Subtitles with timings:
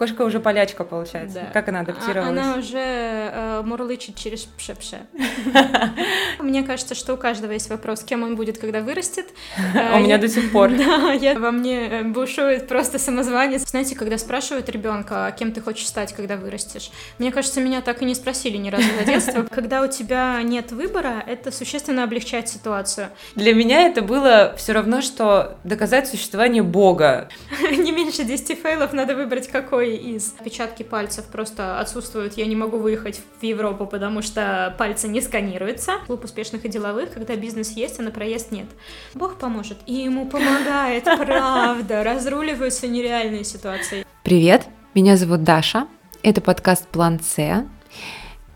[0.00, 1.40] Кошка уже полячка, получается.
[1.40, 1.50] Да.
[1.52, 2.30] Как она адаптировалась?
[2.30, 5.00] Она уже э, мурлычет через пше-пше.
[6.38, 9.26] Мне кажется, что у каждого есть вопрос, кем он будет, когда вырастет.
[9.94, 10.70] У меня до сих пор.
[10.80, 13.68] Да, я во мне э, бушует просто самозванец.
[13.68, 18.00] Знаете, когда спрашивают ребенка, «А кем ты хочешь стать, когда вырастешь, мне кажется, меня так
[18.00, 19.42] и не спросили ни разу за детство.
[19.50, 23.08] Когда у тебя нет выбора, это существенно облегчает ситуацию.
[23.34, 27.28] Для меня это было все равно, что доказать существование Бога.
[27.70, 30.34] Не меньше 10 фейлов надо выбрать какой из.
[30.38, 32.36] Отпечатки пальцев просто отсутствуют.
[32.36, 35.94] Я не могу выехать в Европу, потому что пальцы не сканируются.
[36.06, 38.66] Клуб успешных и деловых, когда бизнес есть, а на проезд нет.
[39.14, 39.78] Бог поможет.
[39.86, 42.04] И ему помогает, правда.
[42.04, 44.06] Разруливаются нереальные ситуации.
[44.24, 45.86] Привет, меня зовут Даша.
[46.22, 47.66] Это подкаст «План С».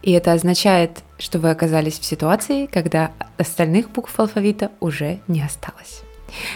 [0.03, 6.03] И это означает, что вы оказались в ситуации, когда остальных букв алфавита уже не осталось.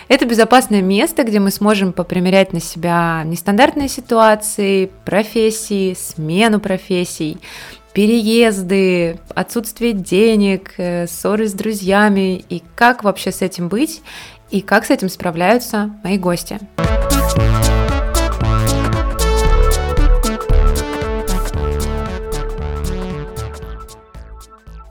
[0.09, 7.39] Это безопасное место, где мы сможем попримерять на себя нестандартные ситуации, профессии, смену профессий,
[7.93, 14.03] переезды, отсутствие денег, э, ссоры с друзьями и как вообще с этим быть
[14.51, 16.59] и как с этим справляются мои гости.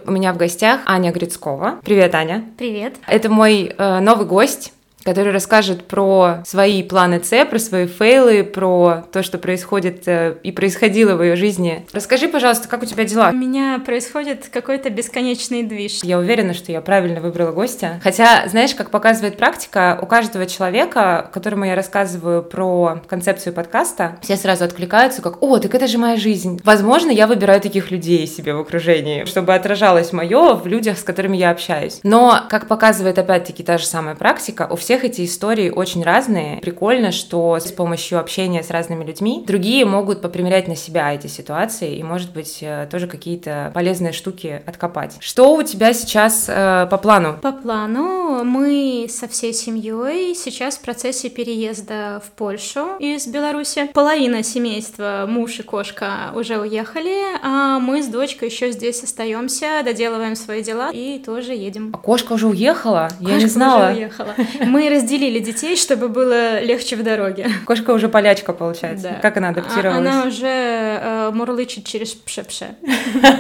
[0.05, 1.79] У меня в гостях Аня Грицкова.
[1.83, 2.45] Привет, Аня.
[2.57, 2.95] Привет.
[3.07, 4.71] Это мой э, новый гость
[5.07, 10.51] который расскажет про свои планы С, про свои фейлы, про то, что происходит э, и
[10.51, 11.85] происходило в ее жизни.
[11.93, 13.29] Расскажи, пожалуйста, как у тебя дела?
[13.31, 16.03] У меня происходит какой-то бесконечный движ.
[16.03, 18.01] Я уверена, что я правильно выбрала гостя.
[18.03, 24.35] Хотя, знаешь, как показывает практика, у каждого человека, которому я рассказываю про концепцию подкаста, все
[24.35, 26.59] сразу откликаются как «О, так это же моя жизнь».
[26.65, 31.37] Возможно, я выбираю таких людей себе в окружении, чтобы отражалось мое в людях, с которыми
[31.37, 32.01] я общаюсь.
[32.03, 36.57] Но, как показывает опять-таки та же самая практика, у всех всех эти истории очень разные.
[36.57, 41.97] Прикольно, что с помощью общения с разными людьми другие могут попримерять на себя эти ситуации
[41.97, 45.17] и, может быть, э, тоже какие-то полезные штуки откопать.
[45.19, 47.37] Что у тебя сейчас э, по плану?
[47.41, 53.89] По плану мы со всей семьей сейчас в процессе переезда в Польшу из Беларуси.
[53.93, 60.35] Половина семейства, муж и кошка, уже уехали, а мы с дочкой еще здесь остаемся, доделываем
[60.35, 61.91] свои дела и тоже едем.
[61.93, 63.09] А кошка уже уехала?
[63.19, 63.91] Кошка Я не знала.
[63.91, 64.35] Уже уехала.
[64.65, 67.49] Мы разделили детей, чтобы было легче в дороге.
[67.65, 69.09] Кошка уже полячка, получается.
[69.09, 69.19] Да.
[69.21, 69.97] Как она адаптировалась?
[69.97, 72.75] Она уже э, мурлычет через пше-пше.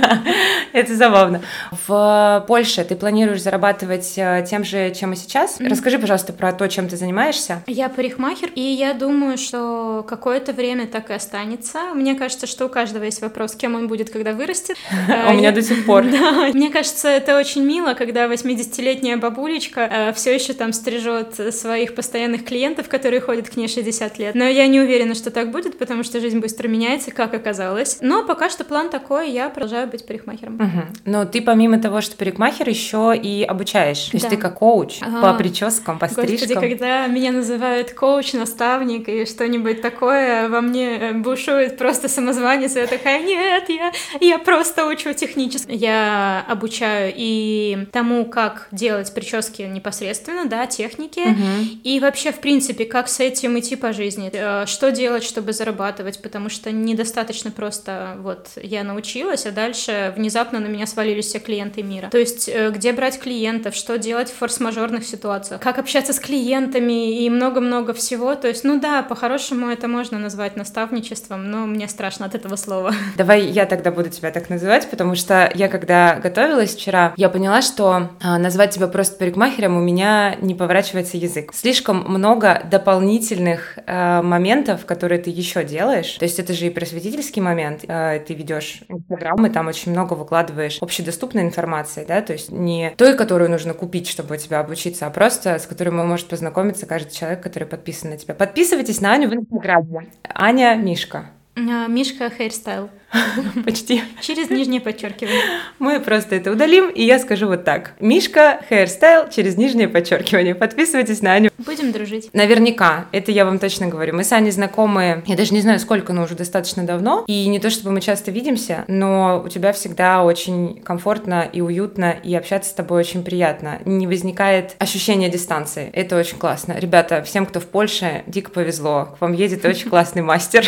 [0.73, 1.41] Это забавно.
[1.87, 5.57] В Польше ты планируешь зарабатывать э, тем же, чем и сейчас?
[5.59, 7.63] Расскажи, пожалуйста, про то, чем ты занимаешься.
[7.67, 11.93] Я парикмахер, и я думаю, что какое-то время так и останется.
[11.93, 14.77] Мне кажется, что у каждого есть вопрос, кем он будет, когда вырастет.
[15.29, 16.03] У меня до сих пор.
[16.53, 22.45] Мне кажется, это очень мило, когда 80-летняя бабулечка э, все еще там стрижет своих постоянных
[22.45, 24.35] клиентов, которые ходят к ней 60 лет.
[24.35, 27.97] Но я не уверена, что так будет, потому что жизнь быстро меняется, как оказалось.
[28.01, 30.55] Но пока что план такой, я продолжаю быть парикмахером.
[30.55, 30.81] Угу.
[31.05, 34.05] Но ты помимо того, что парикмахер, еще и обучаешь.
[34.05, 34.29] То есть да.
[34.29, 35.21] ты как коуч ага.
[35.21, 36.47] по прическам, по стрижкам.
[36.47, 42.75] Господи, когда меня называют коуч, наставник и что-нибудь такое, во мне э, бушует просто самозванец,
[42.75, 45.71] и я такая, нет, я, я просто учу технически.
[45.71, 51.79] Я обучаю и тому, как делать прически непосредственно, да, техники, Угу.
[51.83, 54.29] И вообще, в принципе, как с этим идти по жизни?
[54.33, 56.21] Э, что делать, чтобы зарабатывать?
[56.21, 61.83] Потому что недостаточно просто вот я научилась, а дальше внезапно на меня свалились все клиенты
[61.83, 62.09] мира.
[62.09, 67.23] То есть, э, где брать клиентов, что делать в форс-мажорных ситуациях, как общаться с клиентами
[67.23, 68.35] и много-много всего.
[68.35, 72.93] То есть, ну да, по-хорошему это можно назвать наставничеством, но мне страшно от этого слова.
[73.17, 77.61] Давай я тогда буду тебя так называть, потому что я когда готовилась вчера, я поняла,
[77.61, 81.53] что а, назвать тебя просто парикмахером у меня не поворачивается язык.
[81.53, 86.13] Слишком много дополнительных э, моментов, которые ты еще делаешь.
[86.13, 87.85] То есть это же и просветительский момент.
[87.87, 92.93] Э, ты ведешь инстаграм, и там очень много выкладываешь общедоступной информации, да, то есть не
[92.97, 97.41] той, которую нужно купить, чтобы тебя обучиться, а просто с которой может познакомиться каждый человек,
[97.41, 98.33] который подписан на тебя.
[98.33, 100.07] Подписывайтесь на Аню в инстаграме.
[100.23, 101.29] Аня Мишка.
[101.57, 102.89] А, Мишка Hairstyle.
[103.65, 104.03] Почти.
[104.21, 105.41] Через нижнее подчеркивание.
[105.79, 107.93] Мы просто это удалим, и я скажу вот так.
[107.99, 110.53] Мишка Hairstyle через нижнее подчеркивание.
[110.53, 111.49] Подписывайтесь на Аню.
[111.57, 112.29] Будем дружить.
[112.33, 114.15] Наверняка, это я вам точно говорю.
[114.15, 117.23] Мы с Аней знакомы, я даже не знаю сколько, но уже достаточно давно.
[117.27, 122.11] И не то чтобы мы часто видимся, но у тебя всегда очень комфортно и уютно,
[122.23, 123.79] и общаться с тобой очень приятно.
[123.85, 125.89] Не возникает ощущения дистанции.
[125.93, 126.75] Это очень классно.
[126.77, 129.15] Ребята, всем, кто в Польше, дико повезло.
[129.17, 130.65] К вам едет очень классный мастер.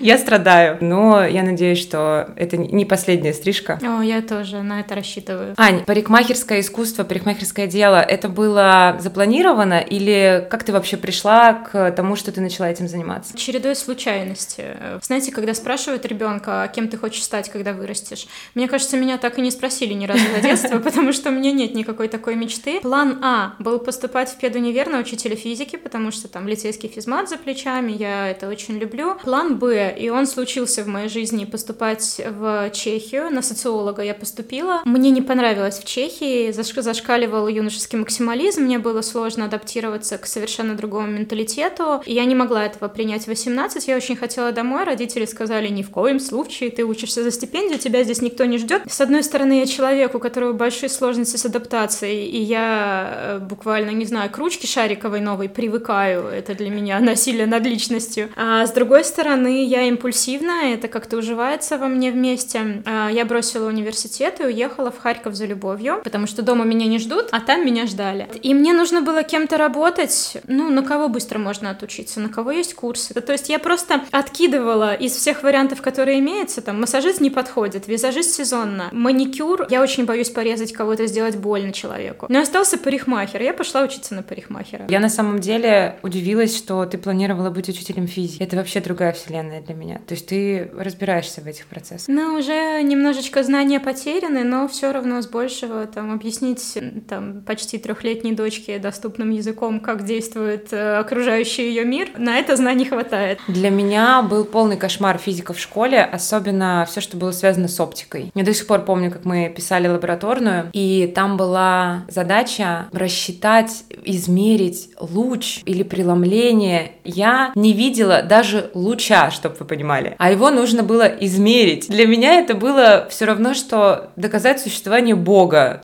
[0.00, 3.78] Я страдаю, но я надеюсь, что это не последняя стрижка.
[3.82, 5.54] О, я тоже на это рассчитываю.
[5.56, 12.16] Ань, парикмахерское искусство, парикмахерское дело, это было запланировано или как ты вообще пришла к тому,
[12.16, 13.36] что ты начала этим заниматься?
[13.36, 14.64] Чередой случайности.
[15.02, 19.42] Знаете, когда спрашивают ребенка, кем ты хочешь стать, когда вырастешь, мне кажется, меня так и
[19.42, 22.80] не спросили ни разу за детство, потому что у меня нет никакой такой мечты.
[22.80, 27.36] План А был поступать в педунивер на учителя физики, потому что там лицейский физмат за
[27.36, 29.16] плечами, я это очень люблю.
[29.22, 33.30] План Б, и он случился в моей жизни, поступать в Чехию.
[33.30, 34.82] На социолога я поступила.
[34.84, 40.74] Мне не понравилось в Чехии, заш зашкаливал юношеский максимализм, мне было сложно адаптироваться к совершенно
[40.74, 43.86] другому менталитету, и я не могла этого принять в 18.
[43.86, 48.02] Я очень хотела домой, родители сказали, ни в коем случае, ты учишься за стипендию, тебя
[48.04, 48.82] здесь никто не ждет.
[48.88, 53.90] С одной стороны, я человек, у которого большие сложности с адаптацией, и я э, буквально,
[53.90, 58.30] не знаю, к ручке шариковой новой привыкаю, это для меня насилие над личностью.
[58.36, 62.82] А с другой стороны, я импульсивна, это как-то уживается во мне вместе.
[62.86, 66.98] А я бросила университет и уехала в Харьков за любовью, потому что дома меня не
[66.98, 68.28] ждут, а там меня ждали.
[68.42, 72.74] И мне нужно было кем-то работать, ну, на кого быстро можно отучиться, на кого есть
[72.74, 73.14] курсы.
[73.14, 78.32] То есть я просто откидывала из всех вариантов, которые имеются, там, массажист не подходит, визажист
[78.34, 82.26] сезонно, маникюр, я очень боюсь порезать кого-то, сделать больно человеку.
[82.28, 84.86] Но остался парикмахер, я пошла учиться на парикмахера.
[84.88, 88.42] Я на самом деле удивилась, что ты планировала быть учителем физики.
[88.42, 90.00] Это вообще другая вселенная для меня.
[90.06, 92.08] То есть ты разбираешься в этих процессах.
[92.08, 96.78] Ну, уже немножечко знания потеряны, но все равно с большего там объяснить
[97.08, 102.84] там почти трехлетней дочке доступным языком, как действует э, окружающий ее мир, на это знаний
[102.84, 103.38] хватает.
[103.48, 108.30] Для меня был полный кошмар физика в школе, особенно все, что было связано с оптикой.
[108.34, 114.90] Я до сих пор помню, как мы писали лабораторную, и там была задача рассчитать, измерить
[114.98, 116.92] луч или преломление.
[117.04, 121.88] Я не видела даже луча, чтобы вы понимали, а его нужно было измерить.
[121.88, 125.82] Для меня это было все равно, что доказать существование Бога.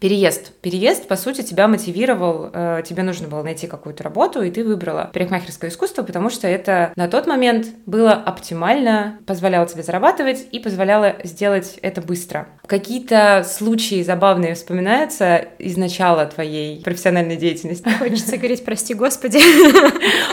[0.00, 0.52] Переезд.
[0.60, 5.08] Переезд, по сути, тебя мотивировал, э, тебе нужно было найти какую-то работу, и ты выбрала
[5.14, 11.14] парикмахерское искусство, потому что это на тот момент было оптимально, позволяло тебе зарабатывать и позволяло
[11.24, 12.48] сделать это быстро.
[12.66, 17.88] Какие-то случаи забавные вспоминаются из начала твоей профессиональной деятельности?
[17.98, 19.38] Хочется говорить «прости, Господи».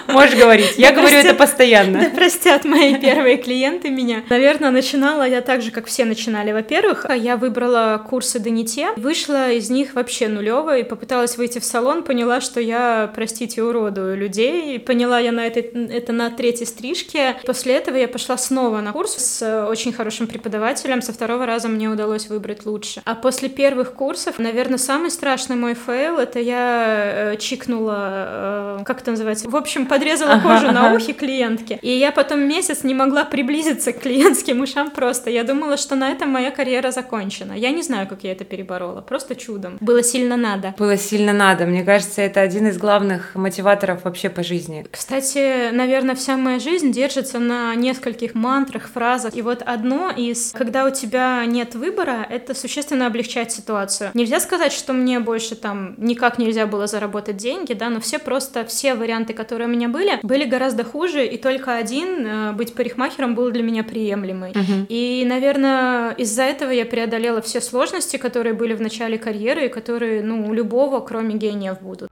[0.07, 1.99] Можешь говорить, я говорю это постоянно.
[2.01, 4.23] Да простят мои первые клиенты меня.
[4.29, 6.51] Наверное, начинала я так же, как все начинали.
[6.51, 11.59] Во-первых, я выбрала курсы да не те, вышла из них вообще нулевая и попыталась выйти
[11.59, 14.79] в салон, поняла, что я, простите, уродую людей.
[14.79, 17.35] Поняла я на это, это на третьей стрижке.
[17.45, 21.01] После этого я пошла снова на курс с очень хорошим преподавателем.
[21.01, 23.01] Со второго раза мне удалось выбрать лучше.
[23.05, 29.01] А после первых курсов, наверное, самый страшный мой фейл— это я э, чикнула, э, как
[29.01, 29.49] это называется?
[29.49, 31.79] В общем, подрезала кожу на ухе клиентки.
[31.81, 35.29] И я потом месяц не могла приблизиться к клиентским ушам просто.
[35.29, 37.53] Я думала, что на этом моя карьера закончена.
[37.53, 39.01] Я не знаю, как я это переборола.
[39.01, 39.77] Просто чудо чудом.
[39.81, 40.73] Было сильно надо.
[40.77, 41.65] Было сильно надо.
[41.65, 44.85] Мне кажется, это один из главных мотиваторов вообще по жизни.
[44.91, 49.35] Кстати, наверное, вся моя жизнь держится на нескольких мантрах, фразах.
[49.35, 54.11] И вот одно из, когда у тебя нет выбора, это существенно облегчает ситуацию.
[54.13, 58.65] Нельзя сказать, что мне больше там никак нельзя было заработать деньги, да, но все просто,
[58.65, 63.35] все варианты, которые у меня были, были гораздо хуже, и только один, э, быть парикмахером,
[63.35, 64.51] был для меня приемлемый.
[64.51, 64.85] Угу.
[64.89, 70.21] И, наверное, из-за этого я преодолела все сложности, которые были в начале карьеры, карьеры, которые,
[70.23, 72.09] ну, у любого, кроме гениев, будут.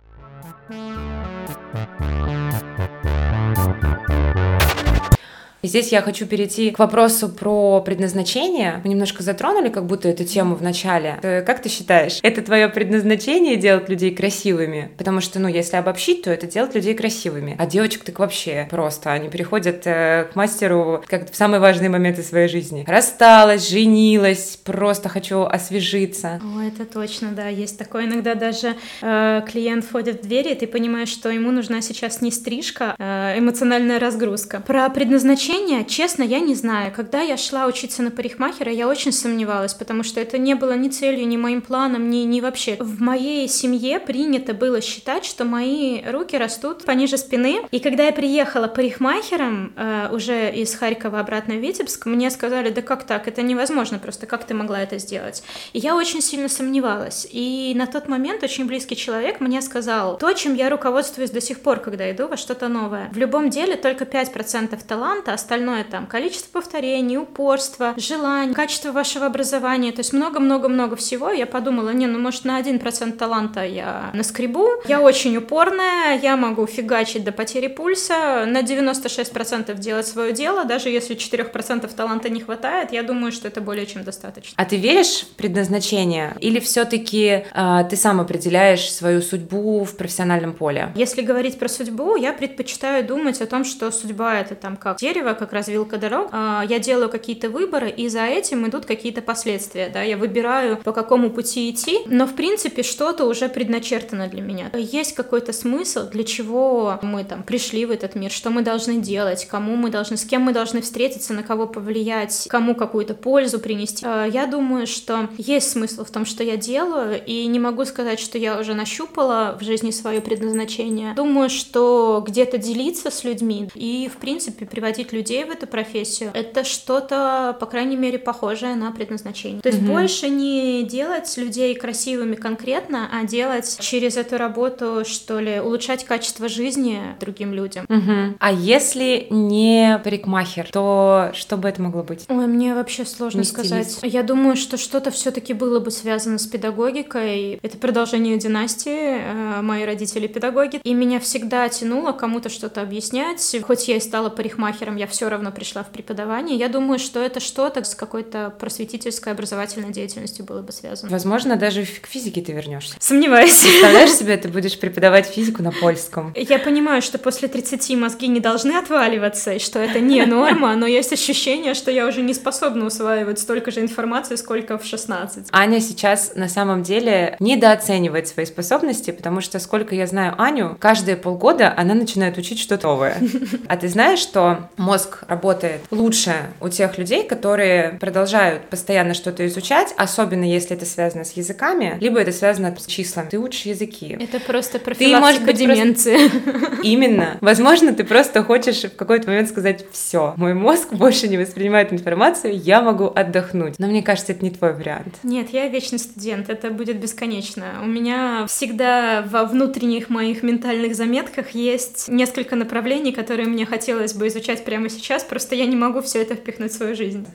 [5.61, 8.79] И здесь я хочу перейти к вопросу про предназначение.
[8.85, 11.19] Мы немножко затронули как будто эту тему в начале.
[11.21, 14.91] Э, как ты считаешь, это твое предназначение делать людей красивыми?
[14.97, 17.57] Потому что, ну, если обобщить, то это делать людей красивыми.
[17.59, 19.11] А девочек так вообще просто.
[19.11, 22.85] Они приходят э, к мастеру как в самые важные моменты своей жизни.
[22.87, 26.39] Рассталась, женилась, просто хочу освежиться.
[26.41, 27.49] О, это точно, да.
[27.49, 28.05] Есть такое.
[28.05, 32.31] Иногда даже э, клиент входит в двери, и ты понимаешь, что ему нужна сейчас не
[32.31, 34.61] стрижка, а эмоциональная разгрузка.
[34.65, 36.93] Про предназначение Обучение, честно, я не знаю.
[36.95, 40.89] Когда я шла учиться на парикмахера, я очень сомневалась, потому что это не было ни
[40.89, 42.75] целью, ни моим планом, ни, ни вообще.
[42.79, 47.61] В моей семье принято было считать, что мои руки растут пониже спины.
[47.71, 52.83] И когда я приехала парикмахером э, уже из Харькова обратно в Витебск, мне сказали, да
[52.83, 55.41] как так, это невозможно просто, как ты могла это сделать?
[55.73, 57.27] И я очень сильно сомневалась.
[57.31, 61.61] И на тот момент очень близкий человек мне сказал то, чем я руководствуюсь до сих
[61.61, 63.09] пор, когда иду во что-то новое.
[63.11, 69.91] В любом деле только 5% таланта, остальное там количество повторений, упорство, желание, качество вашего образования,
[69.91, 71.31] то есть много-много-много всего.
[71.31, 74.67] Я подумала, не, ну может на 1% таланта я наскребу.
[74.85, 80.89] Я очень упорная, я могу фигачить до потери пульса, на 96% делать свое дело, даже
[80.89, 84.53] если 4% таланта не хватает, я думаю, что это более чем достаточно.
[84.57, 86.35] А ты веришь в предназначение?
[86.39, 90.91] Или все-таки э, а, ты сам определяешь свою судьбу в профессиональном поле?
[90.95, 95.28] Если говорить про судьбу, я предпочитаю думать о том, что судьба это там как дерево,
[95.35, 96.29] как развилка дорог.
[96.31, 99.89] Э, я делаю какие-то выборы, и за этим идут какие-то последствия.
[99.93, 100.01] Да?
[100.01, 104.71] Я выбираю, по какому пути идти, но в принципе что-то уже предначертано для меня.
[104.73, 109.45] Есть какой-то смысл, для чего мы там пришли в этот мир, что мы должны делать,
[109.45, 114.05] кому мы должны, с кем мы должны встретиться, на кого повлиять, кому какую-то пользу принести.
[114.05, 118.19] Э, я думаю, что есть смысл в том, что я делаю, и не могу сказать,
[118.19, 121.13] что я уже нащупала в жизни свое предназначение.
[121.13, 126.63] Думаю, что где-то делиться с людьми и, в принципе, приводить людей в эту профессию, это
[126.63, 129.61] что-то, по крайней мере, похожее на предназначение.
[129.61, 129.91] То есть mm-hmm.
[129.91, 136.47] больше не делать людей красивыми конкретно, а делать через эту работу, что ли, улучшать качество
[136.47, 137.85] жизни другим людям.
[137.85, 138.37] Mm-hmm.
[138.39, 142.25] А если не парикмахер, то что бы это могло быть?
[142.29, 143.91] Ой, мне вообще сложно не сказать.
[143.91, 144.05] Стилист.
[144.05, 147.59] Я думаю, что что-то все-таки было бы связано с педагогикой.
[147.61, 149.19] Это продолжение династии.
[149.19, 150.79] Э, мои родители педагоги.
[150.83, 153.55] И меня всегда тянуло кому-то что-то объяснять.
[153.63, 156.57] Хоть я и стала парикмахером, я все равно пришла в преподавание.
[156.57, 161.11] Я думаю, что это что-то с какой-то просветительской образовательной деятельностью было бы связано.
[161.11, 162.95] Возможно, даже к физике ты вернешься.
[162.99, 163.59] Сомневаюсь.
[163.61, 166.33] Представляешь себе, ты будешь преподавать физику на польском.
[166.35, 170.85] Я понимаю, что после 30 мозги не должны отваливаться, и что это не норма, но
[170.85, 175.47] есть ощущение, что я уже не способна усваивать столько же информации, сколько в 16.
[175.51, 181.17] Аня сейчас на самом деле недооценивает свои способности, потому что, сколько я знаю Аню, каждые
[181.17, 183.17] полгода она начинает учить что-то новое.
[183.67, 189.93] А ты знаешь, что мозг работает лучше у тех людей, которые продолжают постоянно что-то изучать,
[189.97, 193.29] особенно если это связано с языками, либо это связано с числами.
[193.29, 194.17] Ты учишь языки.
[194.19, 196.27] Это просто профилактика ты, может быть, деменции.
[196.27, 196.81] Просто...
[196.83, 197.37] Именно.
[197.41, 200.33] Возможно, ты просто хочешь в какой-то момент сказать все.
[200.37, 203.75] Мой мозг больше не воспринимает информацию, я могу отдохнуть.
[203.77, 205.15] Но мне кажется, это не твой вариант.
[205.23, 207.65] Нет, я вечный студент, это будет бесконечно.
[207.83, 214.27] У меня всегда во внутренних моих ментальных заметках есть несколько направлений, которые мне хотелось бы
[214.27, 217.27] изучать прямо сейчас, просто я не могу все это впихнуть в свою жизнь.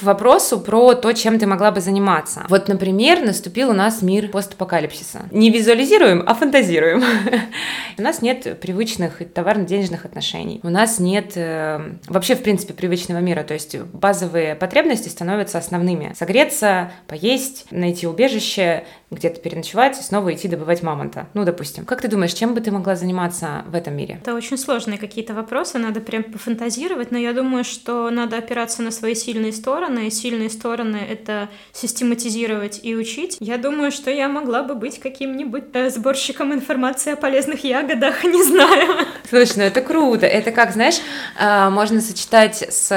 [0.00, 2.44] К вопросу про то, чем ты могла бы заниматься.
[2.48, 5.20] Вот, например, наступил у нас мир постапокалипсиса.
[5.30, 7.04] Не визуализируем, а фантазируем.
[7.98, 10.60] У нас нет привычных товарно-денежных отношений.
[10.62, 13.42] У нас нет э, вообще, в принципе, привычного мира.
[13.42, 16.14] То есть базовые потребности становятся основными.
[16.16, 21.26] Согреться, поесть, найти убежище, где-то переночевать и снова идти добывать мамонта.
[21.34, 21.84] Ну, допустим.
[21.84, 24.18] Как ты думаешь, чем бы ты могла заниматься в этом мире?
[24.22, 28.90] Это очень сложные какие-то вопросы, надо прям пофантазировать, но я думаю, что надо опираться на
[28.90, 29.89] свои сильные стороны.
[29.98, 33.36] И сильные стороны— это систематизировать и учить.
[33.40, 38.42] Я думаю, что я могла бы быть каким-нибудь э, сборщиком информации о полезных ягодах, не
[38.42, 39.06] знаю.
[39.28, 40.26] Слушай, ну это круто.
[40.26, 41.00] Это как, знаешь,
[41.38, 42.88] а, можно сочетать с,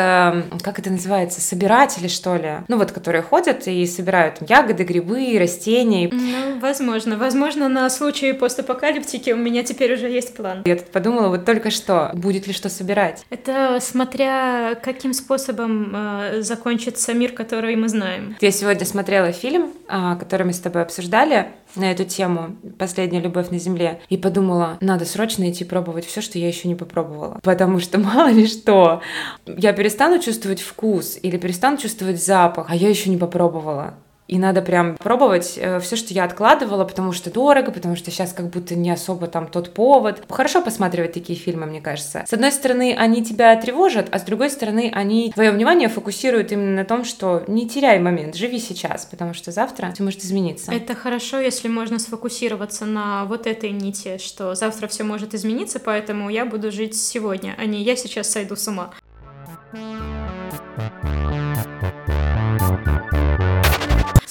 [0.62, 2.57] как это называется, собиратели, что ли?
[2.67, 7.17] Ну вот, которые ходят и собирают ягоды, грибы, растения, ну, возможно.
[7.17, 10.63] Возможно, на случай постапокалиптики у меня теперь уже есть план.
[10.65, 13.25] Я тут подумала вот только что, будет ли что собирать.
[13.29, 16.41] Это смотря каким способом э,
[16.84, 18.36] закончится мир, который мы знаем.
[18.42, 23.50] Я сегодня смотрела фильм, э, который мы с тобой обсуждали, на эту тему «Последняя любовь
[23.50, 27.40] на земле» и подумала, надо срочно идти пробовать все, что я еще не попробовала.
[27.42, 29.02] Потому что мало ли что,
[29.46, 33.96] я перестану чувствовать вкус или перестану чувствовать запах, а я еще не попробовала.
[34.27, 38.34] И надо прям пробовать э, все, что я откладывала, потому что дорого, потому что сейчас
[38.34, 40.24] как будто не особо там тот повод.
[40.30, 42.24] Хорошо посматривать такие фильмы, мне кажется.
[42.25, 46.75] С одной стороны, они тебя тревожат, а с другой стороны, они твое внимание фокусируют именно
[46.75, 50.72] на том, что не теряй момент, живи сейчас, потому что завтра все может измениться.
[50.72, 56.30] Это хорошо, если можно сфокусироваться на вот этой нити, что завтра все может измениться, поэтому
[56.30, 58.94] я буду жить сегодня, а не я сейчас сойду с ума.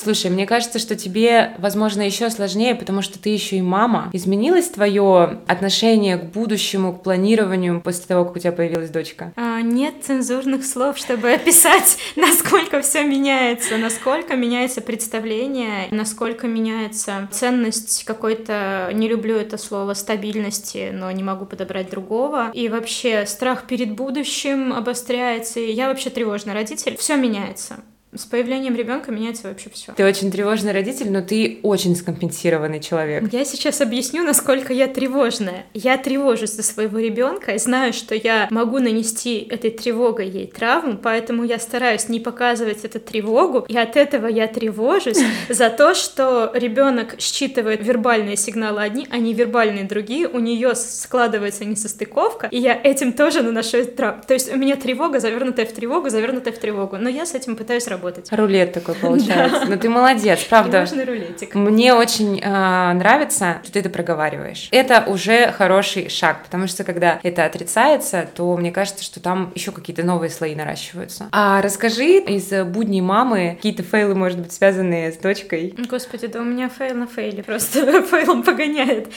[0.03, 4.11] Слушай, мне кажется, что тебе, возможно, еще сложнее, потому что ты еще и мама.
[4.13, 9.33] Изменилось твое отношение к будущему, к планированию после того, как у тебя появилась дочка?
[9.37, 18.03] А, нет цензурных слов, чтобы описать, насколько все меняется, насколько меняется представление, насколько меняется ценность
[18.03, 22.51] какой-то, не люблю это слово, стабильности, но не могу подобрать другого.
[22.53, 25.61] И вообще страх перед будущим обостряется.
[25.61, 26.97] И я вообще тревожный родитель.
[26.97, 27.77] Все меняется
[28.15, 29.95] С появлением ребенка меняется вообще все.
[29.95, 33.33] Ты очень тревожный родитель, но ты очень скомпенсированный человек.
[33.33, 35.65] Я сейчас объясню, насколько я тревожная.
[35.73, 40.99] Я тревожусь за своего ребенка и знаю, что я могу нанести этой тревогой ей травму,
[41.03, 46.51] поэтому я стараюсь не показывать эту тревогу, и от этого я тревожусь за то, что
[46.53, 52.79] ребенок считывает вербальные сигналы одни, а не вербальные другие, у нее складывается несостыковка, и я
[52.79, 54.21] этим тоже наношу травму.
[54.29, 57.57] То есть у меня тревога, завернутая в тревогу, завернутая в тревогу, но я с этим
[57.57, 58.33] пытаюсь работать работать.
[58.33, 59.65] Рулет такой получается.
[59.65, 60.85] Но ну, ты молодец, правда.
[60.87, 61.55] Тревожный рулетик.
[61.55, 64.69] Мне очень э, нравится, что ты это проговариваешь.
[64.73, 69.73] Это уже хороший шаг, потому что когда это отрицается, то мне кажется, что там еще
[69.73, 71.29] какие-то новые слои наращиваются.
[71.33, 75.75] А расскажи из будней мамы какие-то fail ы, может быть, связанные с дочкой.
[75.89, 79.09] Господи, да у меня fail на fail е, просто fail ом погоняет.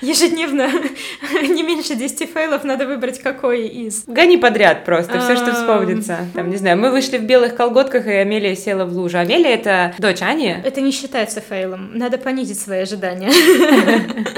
[0.00, 0.68] Ежедневно
[1.42, 4.04] не меньше 10 fail ов надо выбрать какой из.
[4.06, 6.18] Гони подряд просто, все, что вспомнится.
[6.34, 9.18] Там, не знаю, мы вышли в белых колготках и Амелия села в лужу.
[9.18, 10.56] Амелия— это дочь Ани?
[10.64, 11.90] Это не считается fail ом.
[11.96, 13.30] Надо понизить свои ожидания.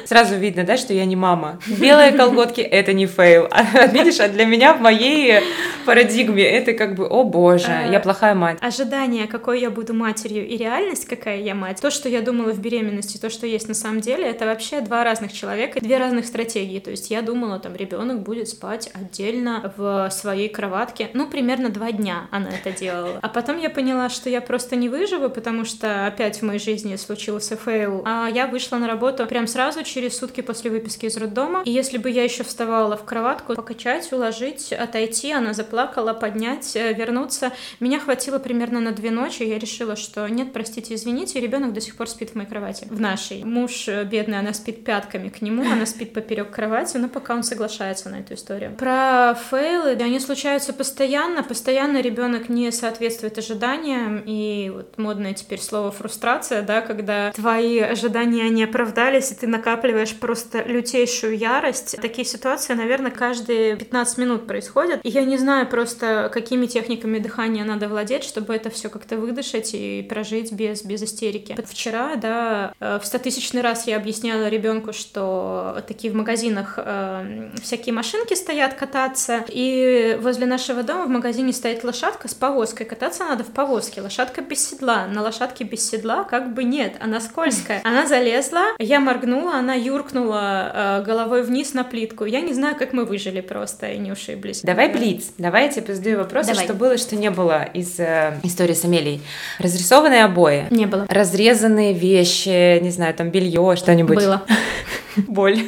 [0.07, 1.61] Сразу видно, да, что я не мама.
[1.66, 3.49] Белые колготки— это не fail.
[3.50, 5.40] А, видишь, а для меня в моей
[5.85, 8.59] парадигме это как бы, о боже, а, я плохая мать.
[8.61, 12.61] Ожидание, какой я буду матерью, и реальность, какая я мать, то, что я думала в
[12.61, 16.81] беременности, то, что есть на самом деле, это вообще два разных человека, две разных стратегии.
[16.81, 21.93] То есть я думала, там, ребенок будет спать отдельно в своей кроватке, ну, примерно два
[21.93, 23.21] дня она это делала.
[23.23, 26.97] А потом я поняла, что я просто не выживу, потому что опять в моей жизни
[26.97, 28.02] случился fail.
[28.06, 31.61] А я вышла на работу прям сразу через сутки после выписки из роддома.
[31.66, 36.95] И если бы я еще вставала в кроватку, покачать, уложить, отойти, она заплакала, поднять, э,
[36.95, 37.52] вернуться.
[37.78, 39.42] Меня хватило примерно на две ночи.
[39.42, 42.87] Я решила, что нет, простите, извините, ребенок до сих пор спит в моей кровати.
[42.88, 43.45] В нашей.
[43.45, 47.42] Муж э, бедный, она спит пятками к нему, она спит поперек кровати, но пока он
[47.42, 48.75] соглашается на эту историю.
[48.78, 51.42] Про фейлы, да, они случаются постоянно.
[51.42, 57.80] Постоянно ребенок не соответствует ожиданиям ожиданиям, и вот модное теперь слово фрустрация, да, когда твои
[57.80, 61.96] ожидания не оправдались, и ты накапливаешь просто лютейшую ярость.
[62.00, 65.00] Такие ситуации, наверное, каждые 15 минут происходят.
[65.02, 69.75] И я не знаю просто, какими техниками дыхания надо владеть, чтобы это все как-то выдышать
[69.75, 71.54] и прожить без, без истерики.
[71.56, 77.50] Вот вчера, да, э, в стотысячный раз я объясняла ребенку, что такие в магазинах э,
[77.62, 82.84] всякие машинки стоят кататься, и возле нашего дома в магазине стоит лошадка с повозкой.
[82.84, 85.06] Кататься надо в повозке, лошадка без седла.
[85.06, 87.80] На лошадке без седла как бы нет, она скользкая.
[87.85, 92.25] Она залезла, я моргнула, она юркнула э, головой вниз на плитку.
[92.25, 94.63] Я не знаю, как мы выжили просто и не ушиблись.
[94.63, 96.65] Давай блиц, давай я тебе задаю вопросы, Давай.
[96.65, 99.23] что было, что не было из э, истории с Амелией.
[99.59, 100.67] Разрисованные обои?
[100.71, 101.06] Не было.
[101.09, 104.17] Разрезанные вещи, не знаю, там белье, что-нибудь?
[104.17, 104.43] Было.
[105.29, 105.59] Боль.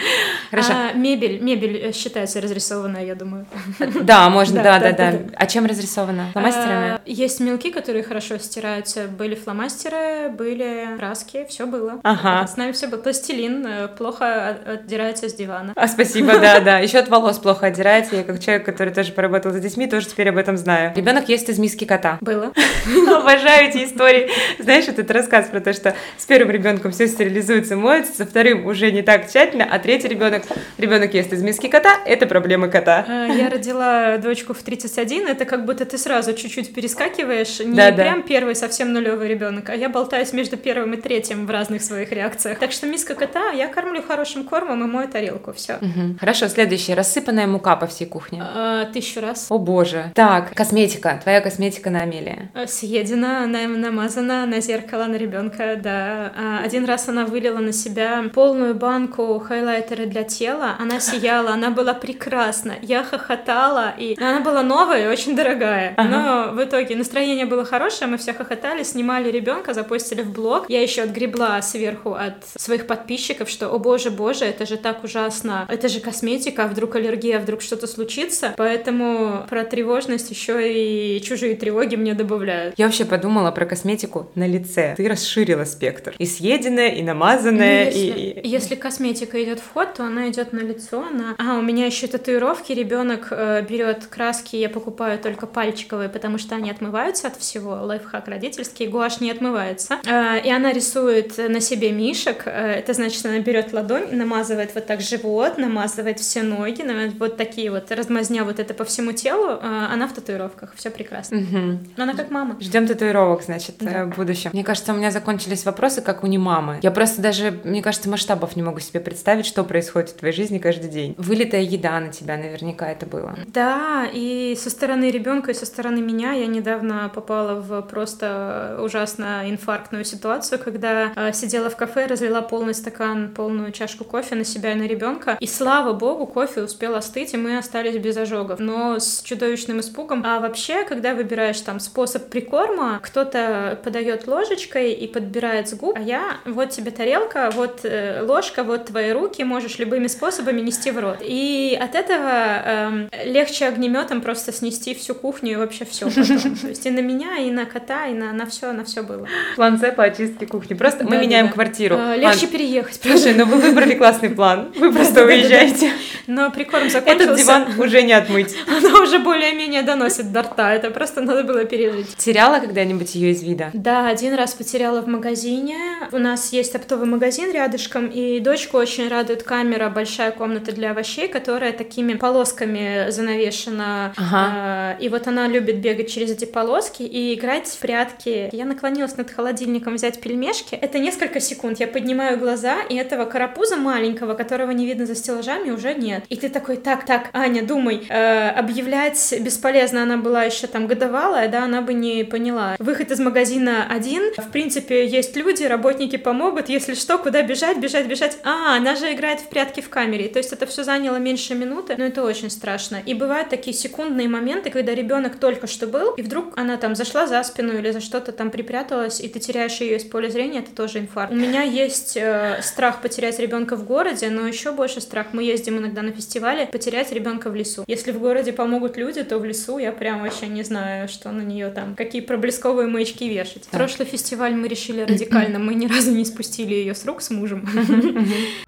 [0.50, 0.72] Хорошо.
[0.72, 3.46] А, мебель, мебель э, считается разрисованная, я думаю.
[4.02, 5.12] Да, можно, да, да, да.
[5.34, 6.30] А чем разрисована?
[6.32, 6.90] Фломастерами?
[6.92, 9.06] А, есть мелки, которые хорошо стираются.
[9.06, 12.00] Были фломастеры, были краски, все было.
[12.02, 12.46] Ага.
[12.46, 13.00] С нами все было.
[13.00, 15.72] Пластилин э, плохо отдирается с дивана.
[15.76, 16.78] А, спасибо, да, да.
[16.78, 18.16] Еще от волос плохо отдирается.
[18.16, 20.92] Я как человек, который тоже поработал с детьми, тоже теперь об этом знаю.
[20.94, 22.18] Ребенок ест из миски кота.
[22.20, 22.52] Было.
[22.86, 24.30] Обожаю эти истории.
[24.58, 28.90] Знаешь, этот рассказ про то, что с первым ребенком все стерилизуется, моется, со вторым уже
[28.96, 30.42] не так тщательно, а третий ребенок,
[30.78, 33.04] ребенок ест из миски кота, это проблемы кота.
[33.06, 37.92] А, я родила дочку в 31, это как будто ты сразу чуть-чуть перескакиваешь, не да,
[37.92, 38.26] прям да.
[38.26, 42.58] первый совсем нулевый ребенок, а я болтаюсь между первым и третьим в разных своих реакциях.
[42.58, 45.74] Так что миска кота, я кормлю хорошим кормом и мою тарелку, все.
[45.74, 46.18] Угу.
[46.18, 48.42] Хорошо, следующее, рассыпанная мука по всей кухне.
[48.42, 49.46] А, тысячу раз.
[49.50, 50.10] О боже.
[50.14, 52.50] Так, косметика, твоя косметика на Амелия.
[52.54, 56.32] А, съедена, намазана на зеркало на ребенка, да.
[56.34, 61.70] А, один раз она вылила на себя полную банку хайлайтера для тела, она сияла, она
[61.70, 62.74] была прекрасна.
[62.82, 65.94] Я хохотала, и она была новая и очень дорогая.
[65.96, 66.08] Ага.
[66.08, 70.66] Но в итоге настроение было хорошее, мы все хохотали, снимали ребенка, запустили в блог.
[70.70, 75.66] Я еще отгребла сверху от своих подписчиков, что, о боже, боже, это же так ужасно,
[75.68, 78.54] это же косметика, а вдруг аллергия, а вдруг что-то случится.
[78.56, 82.74] Поэтому про тревожность еще и чужие тревоги мне добавляют.
[82.78, 84.94] Я вообще подумала про косметику на лице.
[84.96, 86.14] Ты расширила спектр.
[86.18, 88.48] И съеденное, и намазанное, ну, если, и...
[88.48, 91.02] Если косметика идет в ход, то она идет на лицо.
[91.02, 91.34] Она...
[91.38, 92.72] А, у меня еще татуировки.
[92.72, 97.72] Ребенок э, берет краски, я покупаю только пальчиковые, потому что они отмываются от всего.
[97.82, 98.86] Лайфхак родительский.
[98.86, 99.98] Гуашь не отмывается.
[100.06, 102.42] Э, и она рисует на себе мишек.
[102.46, 106.82] Э, это значит, она берет ладонь, намазывает вот так живот, намазывает все ноги,
[107.18, 109.50] вот такие вот размазня вот это по всему телу.
[109.50, 110.74] Э, она в татуировках.
[110.76, 111.38] Все прекрасно.
[111.38, 112.02] Угу.
[112.02, 112.56] Она как мама.
[112.60, 114.04] Ждем татуировок, значит, да.
[114.04, 114.50] в будущем.
[114.52, 116.78] Мне кажется, у меня закончились вопросы, как у не мамы.
[116.82, 120.58] Я просто даже, мне кажется, масштабов не могу себе представить, что происходит в твоей жизни
[120.58, 121.14] каждый день.
[121.16, 123.36] Вылитая еда на тебя наверняка это было.
[123.46, 129.48] Да, и со стороны ребенка, и со стороны меня я недавно попала в просто ужасно
[129.48, 134.72] инфарктную ситуацию, когда э, сидела в кафе, разлила полный стакан, полную чашку кофе на себя
[134.72, 135.36] и на ребенка.
[135.40, 138.58] И слава богу, кофе успел остыть, и мы остались без ожогов.
[138.58, 140.22] Но с чудовищным испугом.
[140.26, 146.00] А вообще, когда выбираешь там способ прикорма, кто-то подает ложечкой и подбирает с губ, а
[146.00, 150.98] я вот тебе тарелка, вот э, ложка, вот твои руки, можешь любыми способами нести в
[150.98, 151.18] рот.
[151.20, 156.08] И от этого эм, легче огнеметом просто снести всю кухню и вообще все.
[156.10, 159.26] То есть и на меня, и на кота, и на, на все, на все было.
[159.56, 160.74] План С по очистке кухни.
[160.74, 161.96] Просто мы меняем квартиру.
[161.98, 163.00] А, легче переехать.
[163.02, 164.72] Слушай, ну вы выбрали классный план.
[164.76, 165.90] Вы просто уезжаете.
[166.26, 167.32] Но прикорм закончился.
[167.32, 168.54] Этот диван уже не отмыть.
[168.66, 170.72] Она уже более-менее доносит до рта.
[170.72, 172.16] Это просто надо было пережить.
[172.16, 173.70] Теряла когда-нибудь ее из вида?
[173.72, 175.76] Да, один раз потеряла в магазине.
[176.12, 181.28] У нас есть оптовый магазин рядышком, и дочку очень радует камера, большая комната для овощей,
[181.28, 184.12] которая такими полосками занавешена.
[184.16, 184.96] Ага.
[185.00, 188.48] И вот она любит бегать через эти полоски и играть в прятки.
[188.52, 190.74] Я наклонилась над холодильником взять пельмешки.
[190.74, 191.80] Это несколько секунд.
[191.80, 196.24] Я поднимаю глаза, и этого карапуза маленького, которого не видно за стеллажами, уже нет.
[196.28, 201.48] И ты такой, так, так, Аня, думай, э, объявлять бесполезно, она была еще там годовалая,
[201.48, 202.76] да, она бы не поняла.
[202.78, 208.06] Выход из магазина один, в принципе, есть люди, работники помогут, если что, куда бежать, бежать,
[208.06, 208.25] бежать.
[208.44, 210.28] А, она же играет в прятки в камере.
[210.28, 213.02] То есть это все заняло меньше минуты, но это очень страшно.
[213.04, 217.26] И бывают такие секундные моменты, когда ребенок только что был, и вдруг она там зашла
[217.26, 220.70] за спину или за что-то там припряталась, и ты теряешь ее из поля зрения, это
[220.74, 221.32] тоже инфаркт.
[221.32, 225.28] У меня есть э, страх потерять ребенка в городе, но еще больше страх.
[225.32, 227.84] Мы ездим иногда на фестивале, потерять ребенка в лесу.
[227.86, 231.42] Если в городе помогут люди, то в лесу я прям вообще не знаю, что на
[231.42, 233.64] нее там, какие проблесковые маячки вешать.
[233.70, 233.78] Да.
[233.78, 237.66] Прошлый фестиваль мы решили радикально, мы ни разу не спустили ее с рук с мужем.
[238.16, 238.66] Uhum.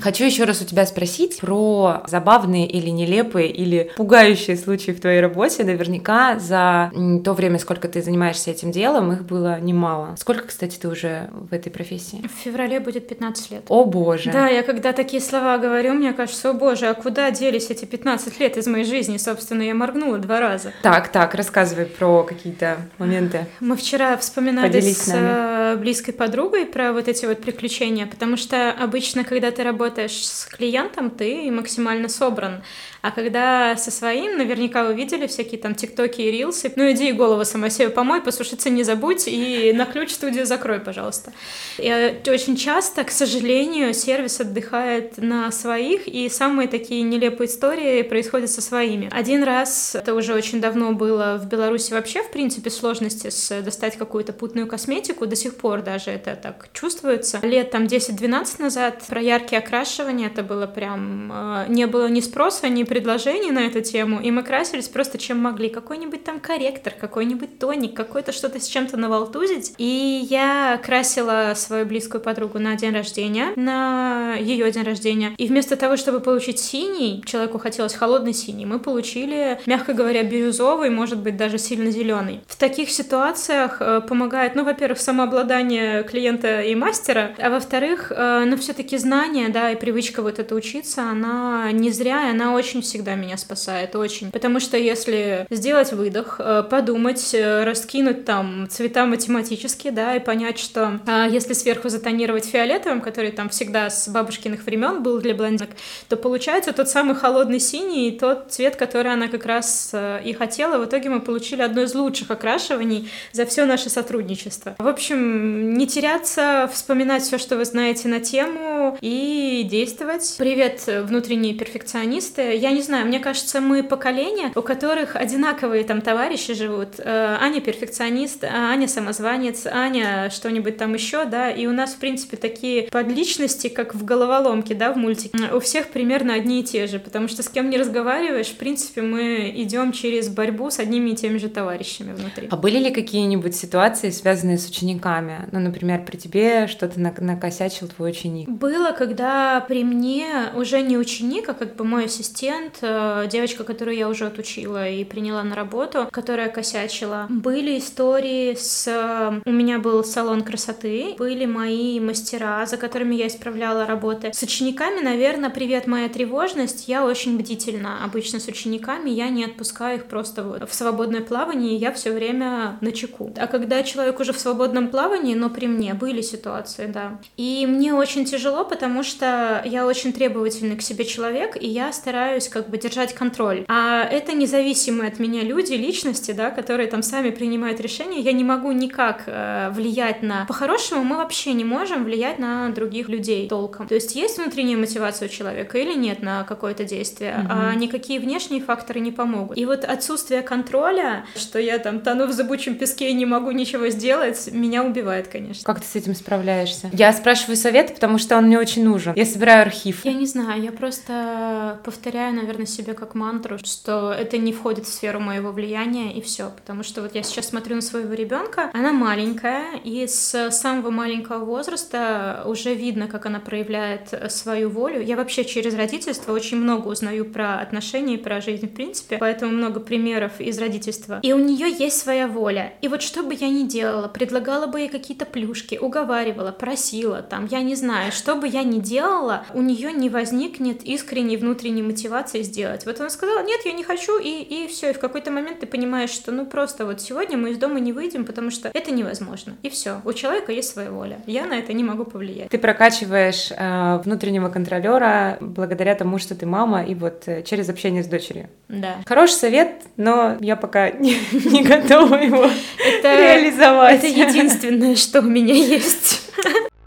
[0.00, 5.20] Хочу еще раз у тебя спросить про забавные или нелепые или пугающие случаи в твоей
[5.20, 5.64] работе.
[5.64, 6.90] Наверняка за
[7.24, 10.14] то время, сколько ты занимаешься этим делом, их было немало.
[10.18, 12.26] Сколько, кстати, ты уже в этой профессии?
[12.26, 13.64] В феврале будет 15 лет.
[13.68, 14.30] О боже.
[14.30, 18.40] Да, я когда такие слова говорю, мне кажется, о боже, а куда делись эти 15
[18.40, 19.16] лет из моей жизни?
[19.16, 20.72] Собственно, я моргнула два раза.
[20.82, 23.46] Так, так, рассказывай про какие-то моменты.
[23.60, 28.36] Мы вчера вспоминали Поделись с, с э, близкой подругой про вот эти вот приключения, потому
[28.36, 32.62] что обычно, когда ты работаешь работаешь с клиентом, ты максимально собран.
[33.02, 37.12] А когда со своим, наверняка вы видели всякие там тиктоки и рилсы, ну иди и
[37.12, 41.32] голову сама себе помой, посушиться не забудь и на ключ студию закрой, пожалуйста.
[41.78, 48.02] И э, очень часто, к сожалению, сервис отдыхает на своих, и самые такие нелепые истории
[48.02, 49.08] происходят со своими.
[49.12, 53.96] Один раз, это уже очень давно было в Беларуси вообще, в принципе, сложности с достать
[53.96, 57.38] какую-то путную косметику, до сих пор даже это так чувствуется.
[57.42, 61.30] Лет там 10-12 назад про яркие окрашивания это было прям...
[61.32, 65.38] Э, не было ни спроса, ни предложений на эту тему, и мы красились просто чем
[65.38, 65.68] могли.
[65.68, 69.74] Какой-нибудь там корректор, какой-нибудь тоник, какой-то что-то с чем-то навалтузить.
[69.78, 75.34] И я красила свою близкую подругу на день рождения, на ее день рождения.
[75.36, 80.90] И вместо того, чтобы получить синий, человеку хотелось холодный синий, мы получили, мягко говоря, бирюзовый,
[80.90, 82.40] может быть, даже сильно зеленый.
[82.46, 88.56] В таких ситуациях э, помогает, ну, во-первых, самообладание клиента и мастера, а во-вторых, э, ну,
[88.56, 93.14] все-таки знание, да, и привычка вот это учиться, она не зря, она очень очень всегда
[93.14, 94.30] меня спасает, очень.
[94.30, 100.58] Потому что если сделать выдох, э, подумать, э, раскинуть там цвета математически, да, и понять,
[100.58, 105.70] что а, если сверху затонировать фиолетовым, который там всегда с бабушкиных времен был для блондинок,
[106.08, 110.78] то получается тот самый холодный синий, тот цвет, который она как раз э, и хотела.
[110.78, 114.76] В итоге мы получили одно из лучших окрашиваний за все наше сотрудничество.
[114.78, 120.36] В общем, не теряться, вспоминать все, что вы знаете на тему и действовать.
[120.38, 122.56] Привет, внутренние перфекционисты.
[122.56, 126.98] Я я не знаю, мне кажется, мы поколение, у которых одинаковые там товарищи живут.
[126.98, 132.36] Э, Аня перфекционист, Аня самозванец, Аня что-нибудь там еще, да, и у нас, в принципе,
[132.36, 135.38] такие подличности, как в головоломке, да, в мультике.
[135.52, 139.02] У всех примерно одни и те же, потому что с кем не разговариваешь, в принципе,
[139.02, 142.48] мы идем через борьбу с одними и теми же товарищами внутри.
[142.50, 145.48] А были ли какие-нибудь ситуации, связанные с учениками?
[145.52, 148.48] Ну, например, при тебе что-то накосячил твой ученик?
[148.48, 153.96] Было, когда при мне уже не ученик, а как бы мой ассистент, э, девочка, которую
[153.96, 159.40] я уже отучила и приняла на работу, которая косячила, были истории с...
[159.44, 164.32] У меня был салон красоты, были мои мастера, за которыми я исправляла работы.
[164.32, 168.04] С учениками, наверное, привет, моя тревожность, я очень бдительна.
[168.04, 172.78] Обычно с учениками я не отпускаю их просто вот в свободное плавание, я все время
[172.80, 173.32] на чеку.
[173.36, 177.18] А когда человек уже в свободном плавании, но при мне были ситуации, да.
[177.36, 182.47] И мне очень тяжело, потому что я очень требовательный к себе человек, и я стараюсь
[182.48, 183.64] как бы держать контроль.
[183.68, 188.20] А это независимые от меня люди, личности, да, которые там сами принимают решения.
[188.20, 190.44] Я не могу никак э, влиять на...
[190.46, 193.88] По-хорошему мы вообще не можем влиять на других людей толком.
[193.88, 197.46] То есть есть внутренняя мотивация у человека или нет на какое-то действие, mm-hmm.
[197.50, 199.56] а никакие внешние факторы не помогут.
[199.58, 203.88] И вот отсутствие контроля, что я там тону в зыбучем песке и не могу ничего
[203.88, 205.64] сделать, меня убивает, конечно.
[205.64, 206.90] Как ты с этим справляешься?
[206.92, 209.14] Я спрашиваю совет, потому что он мне очень нужен.
[209.14, 210.04] Я собираю архив.
[210.04, 214.92] Я не знаю, я просто повторяю, наверное, себе как мантру, что это не входит в
[214.92, 218.92] сферу моего влияния и все, потому что вот я сейчас смотрю на своего ребенка, она
[218.92, 225.02] маленькая, и с самого маленького возраста уже видно, как она проявляет свою волю.
[225.02, 229.52] Я вообще через родительство очень много узнаю про отношения и про жизнь в принципе, поэтому
[229.52, 231.20] много примеров из родительства.
[231.22, 232.74] И у нее есть своя воля.
[232.82, 237.46] И вот что бы я ни делала, предлагала бы ей какие-то плюшки, уговаривала, просила, там,
[237.46, 242.27] я не знаю, что бы я ни делала, у нее не возникнет искренней внутренней мотивации
[242.34, 242.86] сделать.
[242.86, 244.90] Вот она сказала, нет, я не хочу, и, и все.
[244.90, 247.92] И в какой-то момент ты понимаешь, что ну просто вот сегодня мы из дома не
[247.92, 249.56] выйдем, потому что это невозможно.
[249.62, 250.00] И все.
[250.04, 251.20] У человека есть своя воля.
[251.26, 252.50] Я на это не могу повлиять.
[252.50, 258.02] Ты прокачиваешь э, внутреннего контролера благодаря тому, что ты мама, и вот э, через общение
[258.02, 258.48] с дочерью.
[258.68, 258.96] Да.
[259.06, 264.04] Хороший совет, но я пока не, не готова его это, реализовать.
[264.04, 266.22] Это единственное, что у меня есть.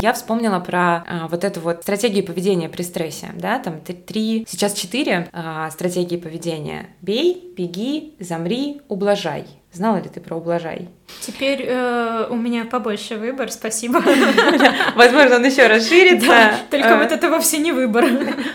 [0.00, 4.72] Я вспомнила про а, вот эту вот стратегию поведения при стрессе, да, там три, сейчас
[4.72, 6.88] четыре а, стратегии поведения.
[7.02, 9.44] Бей, беги, замри, ублажай.
[9.72, 10.88] Знала ли ты про ублажай?
[11.20, 14.02] Теперь э, у меня побольше выбор, спасибо.
[14.96, 16.26] Возможно, он еще расширится.
[16.26, 16.98] Да, только э.
[16.98, 18.04] вот это вовсе не выбор.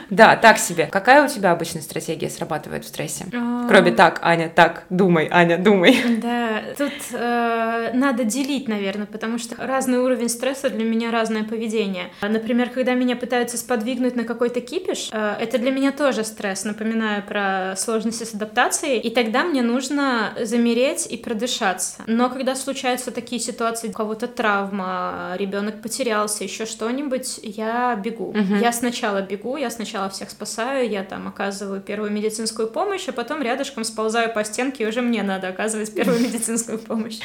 [0.10, 0.88] Да, так себе.
[0.88, 3.26] Какая у тебя обычно стратегия срабатывает в стрессе?
[3.34, 3.66] А.
[3.68, 5.98] Кроме так, Аня, так, думай, Аня, думай.
[6.22, 12.06] Да, тут э, надо делить, наверное, потому что разный уровень стресса для меня разное поведение.
[12.22, 17.76] Например, когда меня пытаются сподвигнуть на какой-то кипиш, это для меня тоже стресс, напоминаю про
[17.78, 22.04] сложности с адаптацией, и тогда мне нужно замереть и продышаться.
[22.08, 28.30] Но когда когда случаются такие ситуации, у кого-то травма, ребенок потерялся, еще что-нибудь, я бегу.
[28.30, 28.58] Угу.
[28.62, 33.42] Я сначала бегу, я сначала всех спасаю, я там оказываю первую медицинскую помощь, а потом
[33.42, 37.18] рядышком сползаю по стенке, и уже мне надо оказывать первую медицинскую помощь.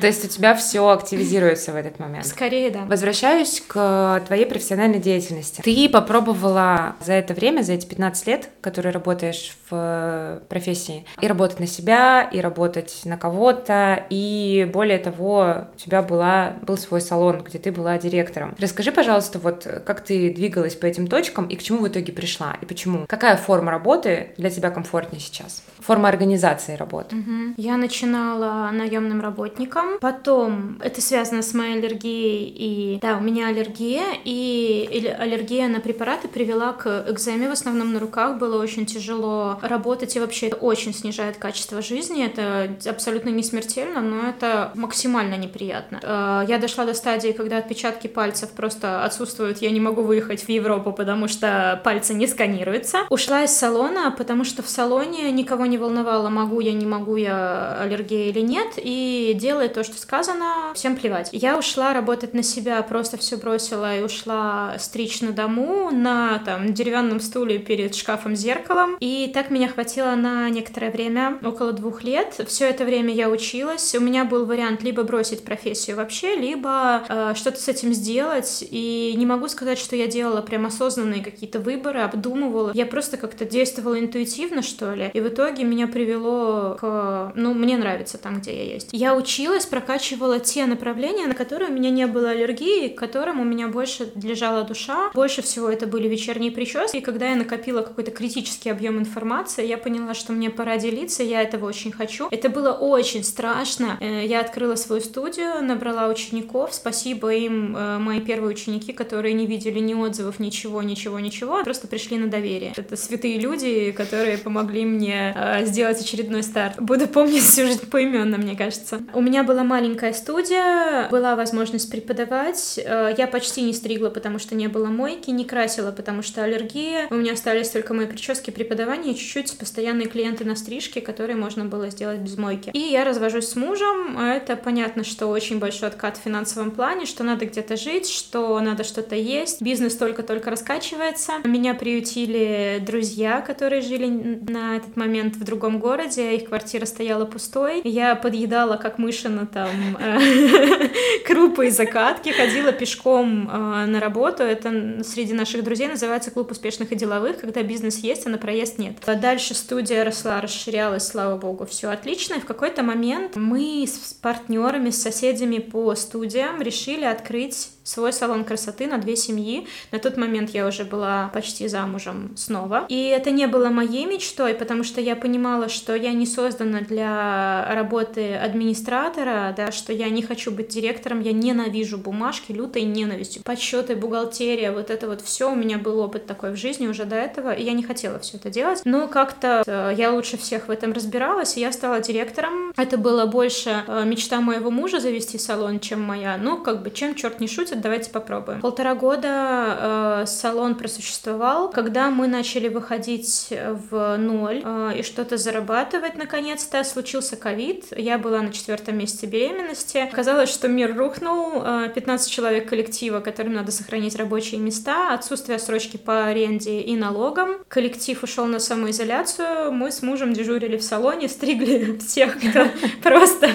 [0.00, 2.26] То есть у тебя все активизируется в этот момент?
[2.26, 2.80] Скорее, да.
[2.84, 5.60] Возвращаюсь к твоей профессиональной деятельности.
[5.62, 11.60] Ты попробовала за это время, за эти 15 лет, которые работаешь в профессии, и работать
[11.60, 17.42] на себя, и работать на кого-то, и более того, у тебя была, был свой салон,
[17.42, 18.54] где ты была директором.
[18.58, 22.56] Расскажи, пожалуйста, вот как ты двигалась по этим точкам и к чему в итоге пришла,
[22.60, 23.06] и почему?
[23.08, 25.62] Какая форма работы для тебя комфортнее сейчас?
[25.80, 27.16] Форма организации работы?
[27.16, 27.54] Угу.
[27.56, 34.04] Я начинала наемным работником, потом это связано с моей аллергией, и да, у меня аллергия,
[34.24, 40.16] и аллергия на препараты привела к экземе, в основном на руках, было очень тяжело работать,
[40.16, 46.00] и вообще это очень снижает качество жизни, это абсолютно не смертельно, но это максимально неприятно.
[46.02, 50.48] Э, я дошла до стадии, когда отпечатки пальцев просто отсутствуют, я не могу выехать в
[50.48, 53.00] Европу, потому что пальцы не сканируются.
[53.10, 57.76] Ушла из салона, потому что в салоне никого не волновало, могу я, не могу я,
[57.80, 61.28] аллергия или нет, и делай то, что сказано, всем плевать.
[61.32, 66.72] Я ушла работать на себя, просто все бросила и ушла стричь на дому на там
[66.72, 72.40] деревянном стуле перед шкафом зеркалом, и так меня хватило на некоторое время, около двух лет.
[72.46, 73.94] Все это время я училась.
[73.94, 78.64] У меня был вариант либо бросить профессию вообще, либо э, что-то с этим сделать.
[78.68, 82.72] И не могу сказать, что я делала прям осознанные какие-то выборы, обдумывала.
[82.74, 85.10] Я просто как-то действовала интуитивно, что ли.
[85.12, 87.32] И в итоге меня привело к...
[87.34, 88.88] Ну, мне нравится там, где я есть.
[88.92, 93.44] Я училась, прокачивала те направления, на которые у меня не было аллергии, к которым у
[93.44, 95.10] меня больше лежала душа.
[95.14, 96.96] Больше всего это были вечерние прически.
[96.96, 101.42] И когда я накопила какой-то критический объем информации, я поняла, что мне пора делиться, я
[101.42, 102.28] этого очень хочу.
[102.30, 103.96] Это было очень страшно.
[104.00, 109.46] Э, я открыла свою студию, набрала учеников, спасибо им, э, мои первые ученики, которые не
[109.46, 112.72] видели ни отзывов, ничего, ничего, ничего, просто пришли на доверие.
[112.76, 116.80] Это святые люди, которые помогли мне э, сделать очередной старт.
[116.80, 119.00] Буду помнить всю жизнь поименно, мне кажется.
[119.12, 122.78] У меня была маленькая студия, была возможность преподавать.
[122.84, 127.06] Э, я почти не стригла, потому что не было мойки, не красила, потому что аллергия.
[127.10, 131.64] У меня остались только мои прически, преподавание и чуть-чуть постоянные клиенты на стрижке, которые можно
[131.64, 132.70] было сделать без мойки.
[132.72, 134.18] И я развожусь с мужем.
[134.18, 138.84] Это понятно, что очень большой откат в финансовом плане, что надо где-то жить, что надо
[138.84, 139.60] что-то есть.
[139.62, 141.34] Бизнес только-только раскачивается.
[141.44, 146.34] Меня приютили друзья, которые жили на этот момент в другом городе.
[146.36, 147.80] Их квартира стояла пустой.
[147.84, 148.98] Я подъедала, как
[149.34, 150.88] мышина, там, э,
[151.26, 154.42] крупы и закатки, ходила пешком э, на работу.
[154.42, 158.78] Это среди наших друзей называется клуб успешных и деловых, когда бизнес есть, а на проезд
[158.78, 158.96] нет.
[159.20, 162.34] Дальше студия росла, расширялась, слава богу, все отлично.
[162.34, 168.44] И в какой-то момент мы с партнерами, с соседями по студиям решили открыть свой салон
[168.44, 169.68] красоты на две семьи.
[169.92, 172.86] На тот момент я уже была почти замужем снова.
[172.88, 177.66] И это не было моей мечтой, потому что я понимала, что я не создана для
[177.70, 183.42] работы администратора, да, что я не хочу быть директором, я ненавижу бумажки, лютой ненавистью.
[183.42, 187.16] Подсчеты, бухгалтерия, вот это вот все, у меня был опыт такой в жизни уже до
[187.16, 188.82] этого, и я не хотела все это делать.
[188.84, 192.72] Но как-то э, я лучше всех в этом разбиралась, и я стала директором.
[192.76, 196.36] Это было больше э, мечта моего мужа завести салон, чем моя.
[196.36, 198.60] Ну, как бы, чем черт не шутит, давайте попробуем.
[198.60, 201.70] Полтора года э, салон просуществовал.
[201.70, 203.52] Когда мы начали выходить
[203.90, 207.86] в ноль э, и что-то зарабатывать, наконец-то, случился ковид.
[207.96, 210.08] Я была на четвертом месяце беременности.
[210.12, 211.62] Казалось, что мир рухнул.
[211.64, 217.58] Э, 15 человек коллектива, которым надо сохранить рабочие места, отсутствие срочки по аренде и налогам.
[217.68, 219.72] Коллектив ушел на самоизоляцию.
[219.72, 222.68] Мы с мужем дежурили в салоне, стригли всех, кто
[223.02, 223.50] просто,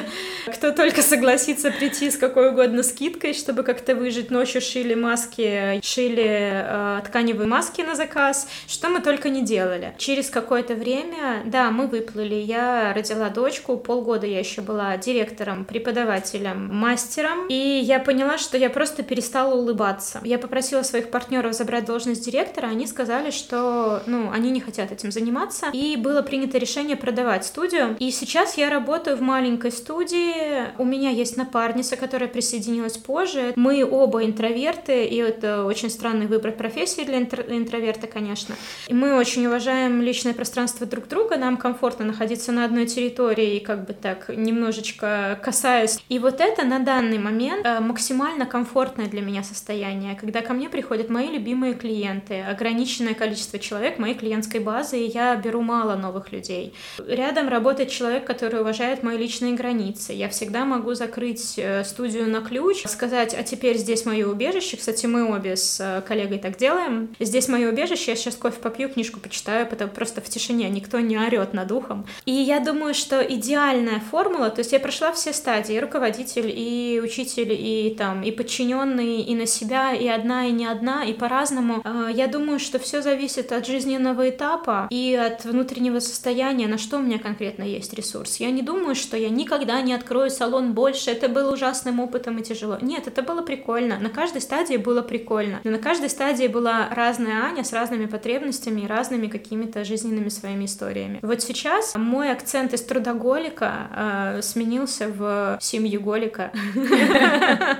[0.53, 5.79] кто только согласится прийти с какой угодно скидкой, чтобы как-то вы выжить ночью, шили маски,
[5.83, 9.93] шили э, тканевые маски на заказ, что мы только не делали.
[9.99, 16.69] Через какое-то время, да, мы выплыли, я родила дочку, полгода я еще была директором, преподавателем,
[16.75, 20.21] мастером, и я поняла, что я просто перестала улыбаться.
[20.23, 25.11] Я попросила своих партнеров забрать должность директора, они сказали, что, ну, они не хотят этим
[25.11, 30.85] заниматься, и было принято решение продавать студию, и сейчас я работаю в маленькой студии, у
[30.85, 37.03] меня есть напарница, которая присоединилась позже, мы оба интроверты, и это очень странный выбор профессии
[37.03, 38.55] для интроверта, конечно.
[38.87, 43.85] И мы очень уважаем личное пространство друг друга, нам комфортно находиться на одной территории, как
[43.85, 45.99] бы так немножечко касаясь.
[46.09, 50.69] И вот это на данный момент э, максимально комфортное для меня состояние, когда ко мне
[50.69, 56.31] приходят мои любимые клиенты, ограниченное количество человек моей клиентской базы, и я беру мало новых
[56.31, 56.73] людей.
[57.05, 60.13] Рядом работает человек, который уважает мои личные границы.
[60.13, 64.77] Я всегда могу закрыть э, студию на ключ, сказать, а теперь здесь мое убежище.
[64.77, 67.15] Кстати, мы обе с э, коллегой так делаем.
[67.19, 71.17] Здесь мое убежище, я сейчас кофе попью, книжку почитаю, потому просто в тишине, никто не
[71.17, 72.05] орет над ухом.
[72.25, 76.99] И я думаю, что идеальная формула, то есть я прошла все стадии, и руководитель, и
[77.03, 81.81] учитель, и там, и подчиненный, и на себя, и одна, и не одна, и по-разному.
[81.83, 86.97] А, я думаю, что все зависит от жизненного этапа и от внутреннего состояния, на что
[86.97, 88.37] у меня конкретно есть ресурс.
[88.37, 92.43] Я не думаю, что я никогда не открою салон больше, это было ужасным опытом и
[92.43, 92.77] тяжело.
[92.81, 93.99] Нет, это было прикольно.
[93.99, 95.59] На каждой стадии было прикольно.
[95.63, 100.65] Но на каждой стадии была разная Аня с разными потребностями и разными какими-то жизненными своими
[100.65, 101.19] историями.
[101.21, 106.51] Вот сейчас мой акцент из трудоголика э, сменился в семью голика.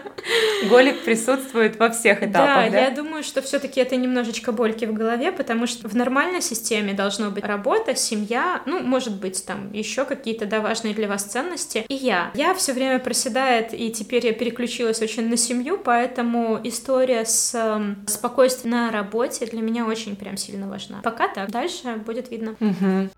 [0.70, 2.80] Голик присутствует во всех этапах, да?
[2.80, 6.94] я думаю, что все таки это немножечко больки в голове, потому что в нормальной системе
[6.94, 11.86] должно быть работа, семья, ну, может быть, там еще какие-то, да, важные для вас ценности,
[11.88, 12.32] и я.
[12.34, 17.96] Я все время проседает, и теперь я переключилась очень на семью, поэтому история с э,
[18.08, 21.02] спокойствием на работе для меня очень прям сильно важна.
[21.04, 22.56] Пока так, дальше будет видно.
[22.60, 23.10] Угу.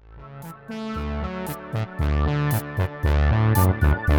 [3.82, 4.11] Bye.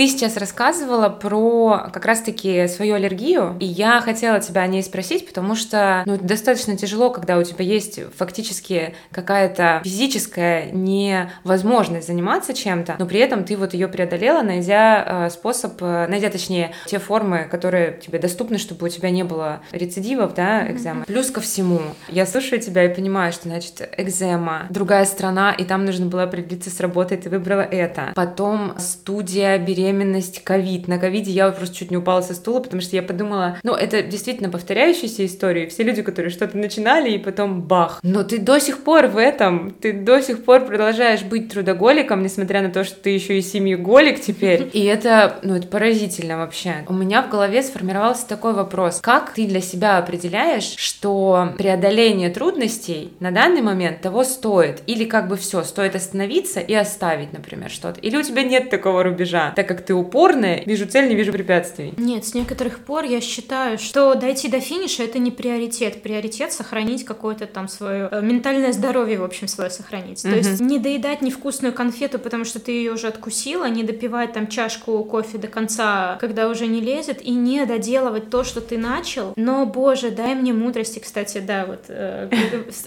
[0.00, 5.28] Ты сейчас рассказывала про как раз-таки свою аллергию, и я хотела тебя о ней спросить,
[5.28, 12.96] потому что ну, достаточно тяжело, когда у тебя есть фактически какая-то физическая невозможность заниматься чем-то,
[12.98, 17.46] но при этом ты вот ее преодолела, найдя э, способ, э, найдя точнее те формы,
[17.50, 21.02] которые тебе доступны, чтобы у тебя не было рецидивов, да, экземы.
[21.02, 21.08] Mm-hmm.
[21.08, 25.84] Плюс ко всему, я слушаю тебя и понимаю, что, значит, экзема, другая страна, и там
[25.84, 28.12] нужно было определиться с работой, ты выбрала это.
[28.14, 30.88] Потом студия беременности беременность, ковид.
[30.88, 34.02] На ковиде я просто чуть не упала со стула, потому что я подумала, ну, это
[34.02, 35.66] действительно повторяющиеся истории.
[35.66, 38.00] Все люди, которые что-то начинали, и потом бах.
[38.02, 42.62] Но ты до сих пор в этом, ты до сих пор продолжаешь быть трудоголиком, несмотря
[42.62, 44.68] на то, что ты еще и семьеголик теперь.
[44.72, 46.84] И это, ну, это поразительно вообще.
[46.88, 49.00] У меня в голове сформировался такой вопрос.
[49.00, 54.82] Как ты для себя определяешь, что преодоление трудностей на данный момент того стоит?
[54.86, 58.00] Или как бы все, стоит остановиться и оставить, например, что-то?
[58.00, 61.94] Или у тебя нет такого рубежа, так как ты упорная, вижу цель, не вижу препятствий?
[61.96, 66.02] Нет, с некоторых пор я считаю, что дойти до финиша— это не приоритет.
[66.02, 70.22] Приоритет— сохранить какое-то там свое э, ментальное здоровье, в общем, свое сохранить.
[70.22, 74.46] То есть не доедать невкусную конфету, потому что ты ее уже откусила, не допивать там
[74.46, 79.32] чашку кофе до конца, когда уже не лезет, и не доделывать то, что ты начал.
[79.36, 82.28] Но, боже, дай мне мудрости, кстати, да, вот э,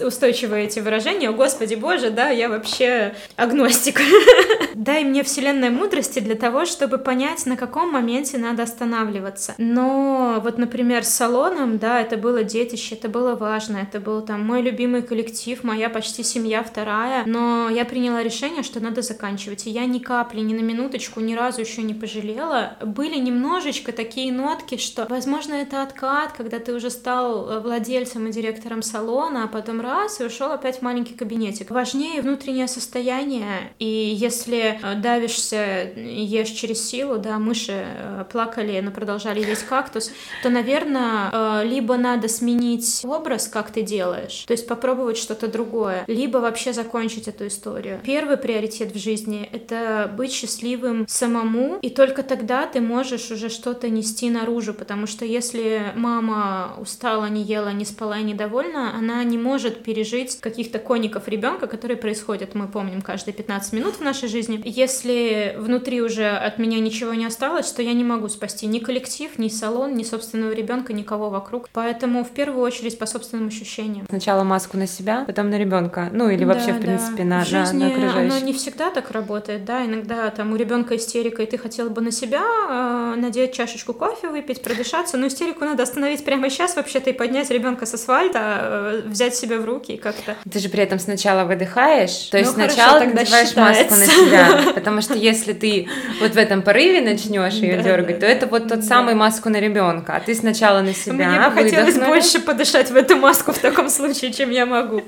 [0.00, 1.30] устойчивые эти выражения.
[1.30, 4.00] О, Господи, боже, да, я вообще агностик.
[4.74, 9.54] дай мне вселенной мудрости для того, чтобы понять, на каком моменте надо останавливаться.
[9.58, 14.44] Но вот, например, с салоном, да, это было детище, это было важно, это был там
[14.44, 19.70] мой любимый коллектив, моя почти семья вторая, но я приняла решение, что надо заканчивать, и
[19.70, 22.76] я ни капли, ни на минуточку, ни разу еще не пожалела.
[22.82, 28.32] Были немножечко такие нотки, что, возможно, это откат, когда ты уже стал э, владельцем и
[28.32, 31.70] директором салона, а потом раз и ушел опять в маленький кабинетик.
[31.70, 38.90] Важнее внутреннее состояние, и если э, давишься, ешь через силу, да, мыши э, плакали, но
[38.90, 40.10] продолжали есть кактус,
[40.42, 46.38] то, наверное, либо надо сменить образ, как ты делаешь, то есть попробовать что-то другое, либо
[46.38, 48.00] вообще закончить эту историю.
[48.02, 53.90] Первый приоритет в жизни— это быть счастливым самому, и только тогда ты можешь уже что-то
[53.90, 59.36] нести наружу, потому что если мама устала, не ела, не спала и недовольна, она не
[59.36, 64.62] может пережить каких-то коников ребенка, которые происходят, мы помним, каждые 15 минут в нашей жизни.
[64.64, 66.24] Если внутри уже
[66.54, 70.04] от меня ничего не осталось, то я не могу спасти ни коллектив, ни салон, ни
[70.04, 71.68] собственного ребенка, никого вокруг.
[71.72, 74.06] Поэтому в первую очередь по собственным ощущениям.
[74.08, 76.10] Сначала маску на себя, потом на ребенка.
[76.12, 77.24] Ну или вообще, да, в принципе, да.
[77.24, 79.84] на, в жизни на, на оно не всегда так работает, да.
[79.84, 84.28] Иногда там у ребенка истерика, и ты хотела бы на себя э, надеть чашечку кофе,
[84.28, 85.16] выпить, продышаться.
[85.16, 89.58] Но истерику надо остановить прямо сейчас вообще-то и поднять ребенка с асфальта, э, взять себя
[89.58, 90.36] в руки и как-то.
[90.50, 93.82] Ты же при этом сначала выдыхаешь, то есть ну, сначала ты надеваешь считается.
[93.82, 95.88] маску на себя, потому что если ты
[96.20, 100.16] вот в этом порыве начнешь ее дергать, то это вот тот самый маску на ребенка,
[100.16, 101.28] а ты сначала на себя.
[101.28, 105.02] Мне бы хотелось больше подышать в эту маску в таком случае, чем я могу.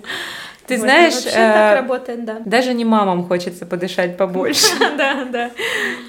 [0.66, 2.38] Ты вот, знаешь, вообще э, так работает, да.
[2.44, 4.74] Даже не мамам хочется подышать побольше.
[4.98, 5.50] Да, да.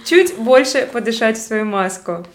[0.05, 2.25] Чуть больше подышать в свою маску.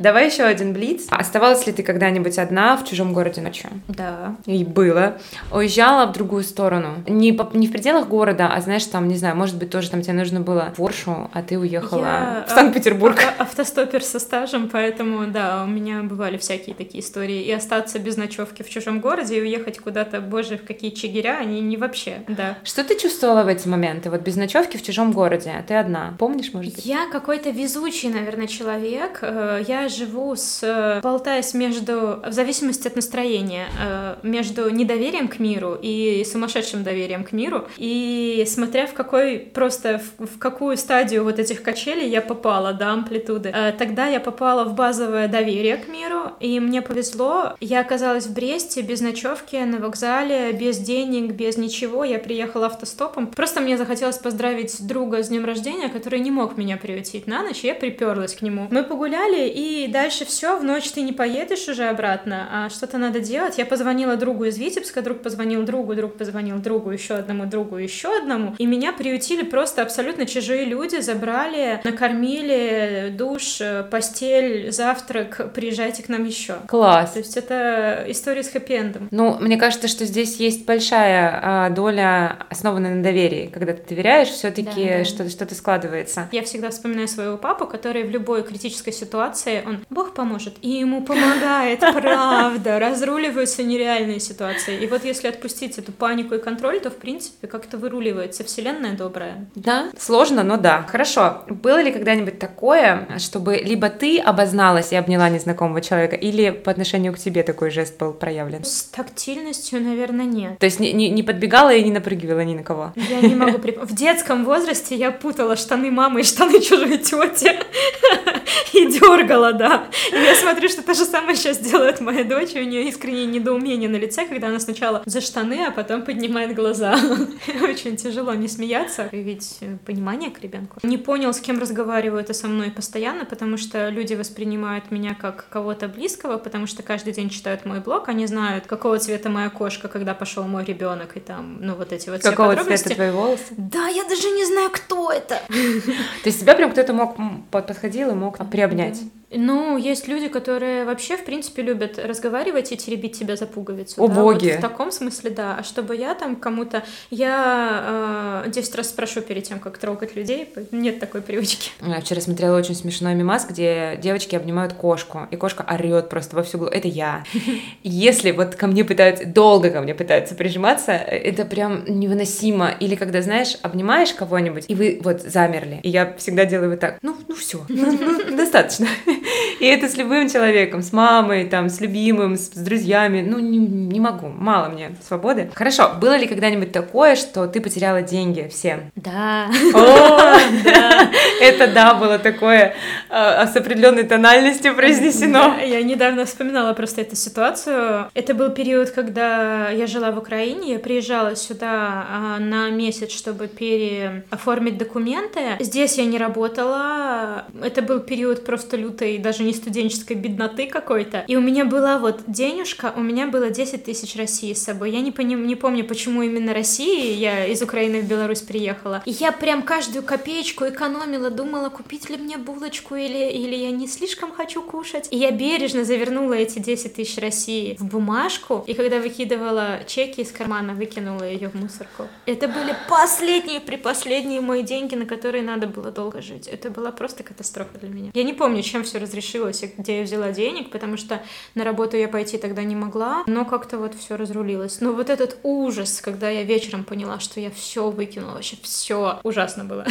[0.00, 1.06] Давай еще один блиц.
[1.10, 3.68] Оставалась ли ты когда-нибудь одна в чужом городе ночью?
[3.86, 4.34] Да.
[4.46, 5.18] И было.
[5.52, 7.04] Уезжала в другую сторону.
[7.06, 10.00] Не, по, не в пределах города, а знаешь, там, не знаю, может быть, тоже там
[10.00, 13.18] тебе нужно было в Поршу, а ты уехала Я в Санкт-Петербург.
[13.38, 17.42] А, автостопер со стажем, поэтому, да, у меня бывали всякие такие истории.
[17.42, 21.60] И остаться без ночевки в чужом городе и уехать куда-то, боже, в какие чигиря, они
[21.60, 22.56] не вообще, да.
[22.64, 24.08] Что ты чувствовала в эти моменты?
[24.08, 26.14] Вот без ночевки в чужом городе, а ты одна.
[26.18, 26.86] Помнишь, может быть?
[26.86, 29.18] Я какой-то везучий, наверное, человек.
[29.20, 30.60] Э, я живу с...
[30.62, 32.20] Э, болтаясь между...
[32.26, 33.68] В зависимости от настроения.
[33.80, 37.66] Э, между недоверием к миру и сумасшедшим доверием к миру.
[37.76, 39.38] И смотря в какой...
[39.38, 43.50] Просто в, в какую стадию вот этих качелей я попала, да, амплитуды.
[43.54, 47.54] Э, тогда я попала в базовое доверие к миру, и мне повезло.
[47.60, 52.04] Я оказалась в Бресте без ночевки на вокзале, без денег, без ничего.
[52.04, 53.26] Я приехала автостопом.
[53.26, 57.60] Просто мне захотелось поздравить друга с днем рождения, который не мог меня приютить на ночь.
[57.60, 58.68] Я приперлась к нему.
[58.70, 62.98] Мы погуляли, и и дальше все, в ночь ты не поедешь уже обратно, а что-то
[62.98, 63.58] надо делать.
[63.58, 68.16] Я позвонила другу из Витебска, друг позвонил другу, друг позвонил другу, еще одному другу, еще
[68.16, 73.60] одному, и меня приютили просто абсолютно чужие люди, забрали, накормили, душ,
[73.90, 76.56] постель, завтрак, приезжайте к нам еще.
[76.66, 77.12] Класс.
[77.12, 79.08] То есть это история с хэппи-эндом.
[79.10, 83.50] Ну, мне кажется, что здесь есть большая а, доля, основанная на доверии.
[83.52, 85.04] Когда ты доверяешь, все-таки да, да.
[85.04, 86.28] что-то что складывается.
[86.32, 91.02] Я всегда вспоминаю своего папу, который в любой критической ситуации он Бог поможет, и ему
[91.02, 94.78] помогает, правда, разруливаются нереальные ситуации.
[94.82, 99.46] И вот если отпустить эту панику и контроль, то, в принципе, как-то выруливается вселенная добрая.
[99.54, 100.86] Да, сложно, но да.
[100.88, 106.70] Хорошо, было ли когда-нибудь такое, чтобы либо ты обозналась и обняла незнакомого человека, или по
[106.70, 108.64] отношению к тебе такой жест был проявлен?
[108.64, 110.58] С тактильностью, наверное, нет.
[110.58, 112.92] То есть не, не, не подбегала и не напрыгивала ни на кого?
[112.96, 113.58] Я не могу...
[113.60, 117.50] В детском возрасте я путала штаны мамы и штаны чужой тети.
[118.72, 119.84] и дергала, да.
[120.10, 123.26] И я смотрю, что то же самое сейчас делает моя дочь, и у нее искреннее
[123.26, 126.98] недоумение на лице, когда она сначала за штаны, а потом поднимает глаза.
[127.62, 130.78] Очень тяжело не смеяться, ведь э, понимание к ребенку.
[130.82, 135.88] Не понял, с кем разговаривают со мной постоянно, потому что люди воспринимают меня как кого-то
[135.88, 140.14] близкого, потому что каждый день читают мой блог, они знают, какого цвета моя кошка, когда
[140.14, 143.52] пошел мой ребенок, и там, ну, вот эти вот Какого цвета твои волосы?
[143.58, 145.38] Да, я даже не знаю, кто это.
[145.48, 147.16] То есть тебя прям кто-то мог
[147.50, 149.00] подходил и мог приобнять?
[149.30, 154.02] Ну, есть люди, которые вообще, в принципе, любят разговаривать и теребить тебя за пуговицу.
[154.02, 154.14] О, да?
[154.14, 154.48] боги!
[154.48, 155.56] Вот в таком смысле, да.
[155.60, 156.82] А чтобы я там кому-то...
[157.10, 160.52] Я э, 10 раз спрошу перед тем, как трогать людей.
[160.72, 161.70] Нет такой привычки.
[161.80, 166.42] Я вчера смотрела очень смешной мимас, где девочки обнимают кошку, и кошка орет просто во
[166.42, 166.74] всю голову.
[166.74, 167.24] Это я.
[167.84, 169.26] Если вот ко мне пытаются...
[169.26, 172.70] Долго ко мне пытаются прижиматься, это прям невыносимо.
[172.80, 175.78] Или когда, знаешь, обнимаешь кого-нибудь, и вы вот замерли.
[175.84, 176.98] И я всегда делаю вот так.
[177.02, 178.88] Ну, ну все, ну, ну, достаточно.
[179.60, 183.24] И это с любым человеком, с мамой, там, с любимым, с, с друзьями.
[183.26, 185.50] Ну, не, не могу, мало мне свободы.
[185.54, 188.90] Хорошо, было ли когда-нибудь такое, что ты потеряла деньги все?
[188.96, 189.50] Да.
[189.74, 191.10] О, да.
[191.40, 192.74] Это да, было такое
[193.08, 195.56] а, с определенной тональностью произнесено.
[195.64, 198.10] Я недавно вспоминала просто эту ситуацию.
[198.14, 203.46] Это был период, когда я жила в Украине, я приезжала сюда а, на месяц, чтобы
[203.46, 205.40] переоформить документы.
[205.60, 207.44] Здесь я не работала.
[207.62, 211.24] Это был период просто лютой этой даже не студенческой бедноты какой-то.
[211.26, 214.90] И у меня была вот денежка, у меня было 10 тысяч России с собой.
[214.92, 219.02] Я не, пони, не помню, почему именно России, я из Украины в Беларусь приехала.
[219.06, 223.86] И я прям каждую копеечку экономила, думала, купить ли мне булочку или, или я не
[223.86, 225.08] слишком хочу кушать.
[225.10, 230.30] И я бережно завернула эти 10 тысяч России в бумажку, и когда выкидывала чеки из
[230.30, 232.06] кармана, выкинула ее в мусорку.
[232.26, 236.48] Это были последние, припоследние мои деньги, на которые надо было долго жить.
[236.48, 238.10] Это была просто катастрофа для меня.
[238.14, 241.22] Я не помню, чем все разрешилось, где я взяла денег, потому что
[241.54, 244.80] на работу я пойти тогда не могла, но как-то вот все разрулилось.
[244.80, 249.64] Но вот этот ужас, когда я вечером поняла, что я все выкинула, вообще все ужасно
[249.64, 249.86] было.